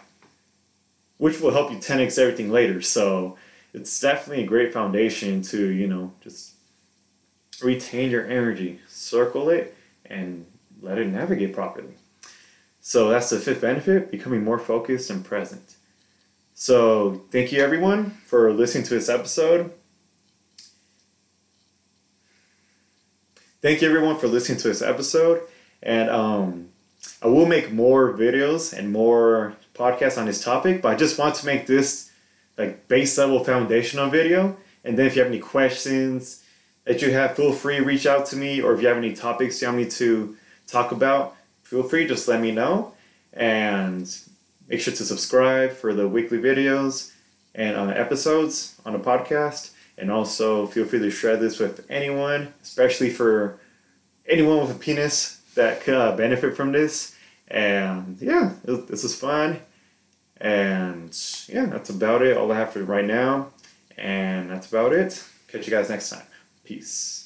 which 1.23 1.39
will 1.39 1.51
help 1.51 1.71
you 1.71 1.77
10x 1.77 2.19
everything 2.19 2.51
later. 2.51 2.81
So 2.81 3.37
it's 3.73 3.97
definitely 3.99 4.43
a 4.43 4.47
great 4.47 4.73
foundation 4.73 5.41
to, 5.43 5.67
you 5.67 5.87
know, 5.87 6.11
just 6.21 6.55
retain 7.61 8.11
your 8.11 8.25
energy, 8.25 8.81
circle 8.89 9.49
it, 9.49 9.73
and 10.05 10.45
let 10.81 10.97
it 10.97 11.07
navigate 11.07 11.53
properly. 11.53 11.93
So 12.81 13.07
that's 13.07 13.29
the 13.29 13.39
fifth 13.39 13.61
benefit 13.61 14.11
becoming 14.11 14.43
more 14.43 14.59
focused 14.59 15.09
and 15.09 15.23
present. 15.23 15.75
So 16.55 17.23
thank 17.31 17.51
you 17.51 17.63
everyone 17.63 18.11
for 18.25 18.53
listening 18.53 18.83
to 18.85 18.93
this 18.93 19.09
episode. 19.09 19.73
Thank 23.61 23.81
you 23.81 23.87
everyone 23.87 24.19
for 24.19 24.27
listening 24.27 24.59
to 24.59 24.67
this 24.67 24.81
episode. 24.81 25.41
And 25.81 26.09
um, 26.09 26.69
I 27.21 27.27
will 27.27 27.47
make 27.47 27.71
more 27.71 28.13
videos 28.13 28.77
and 28.77 28.91
more 28.91 29.55
podcasts 29.73 30.17
on 30.17 30.27
this 30.27 30.43
topic, 30.43 30.81
but 30.81 30.89
I 30.89 30.95
just 30.95 31.17
want 31.17 31.35
to 31.35 31.45
make 31.45 31.65
this 31.65 32.11
like 32.57 32.87
base 32.87 33.17
level 33.17 33.43
foundational 33.43 34.09
video. 34.09 34.55
And 34.83 34.97
then 34.97 35.07
if 35.07 35.15
you 35.15 35.23
have 35.23 35.31
any 35.31 35.41
questions 35.41 36.43
that 36.85 37.01
you 37.01 37.11
have, 37.13 37.35
feel 37.35 37.53
free 37.53 37.77
to 37.77 37.83
reach 37.83 38.05
out 38.05 38.27
to 38.27 38.35
me, 38.35 38.61
or 38.61 38.73
if 38.73 38.81
you 38.81 38.87
have 38.87 38.97
any 38.97 39.13
topics 39.13 39.61
you 39.61 39.67
want 39.67 39.77
me 39.77 39.89
to 39.89 40.37
talk 40.67 40.91
about, 40.91 41.35
feel 41.63 41.83
free 41.83 42.05
just 42.05 42.27
let 42.27 42.41
me 42.41 42.51
know. 42.51 42.93
And 43.31 44.07
make 44.73 44.81
sure 44.81 44.91
to 44.91 45.05
subscribe 45.05 45.71
for 45.71 45.93
the 45.93 46.07
weekly 46.07 46.39
videos 46.39 47.11
and 47.53 47.77
uh, 47.77 47.89
episodes 47.89 48.81
on 48.83 48.93
the 48.93 48.97
podcast. 48.97 49.69
And 49.99 50.09
also 50.09 50.65
feel 50.65 50.85
free 50.85 50.97
to 50.97 51.11
share 51.11 51.37
this 51.37 51.59
with 51.59 51.85
anyone, 51.91 52.55
especially 52.63 53.11
for 53.11 53.59
anyone 54.27 54.61
with 54.61 54.71
a 54.71 54.79
penis 54.79 55.41
that 55.53 55.81
could 55.81 55.93
uh, 55.93 56.15
benefit 56.15 56.57
from 56.57 56.71
this. 56.71 57.15
And 57.49 58.17
yeah, 58.19 58.53
this 58.63 59.03
is 59.03 59.15
fun. 59.15 59.59
And 60.41 61.15
yeah, 61.47 61.67
that's 61.67 61.91
about 61.91 62.23
it. 62.23 62.35
All 62.35 62.51
I 62.51 62.55
have 62.55 62.73
for 62.73 62.83
right 62.83 63.05
now. 63.05 63.49
And 63.95 64.49
that's 64.49 64.67
about 64.67 64.91
it. 64.91 65.23
Catch 65.49 65.67
you 65.67 65.71
guys 65.71 65.91
next 65.91 66.09
time. 66.09 66.25
Peace. 66.63 67.22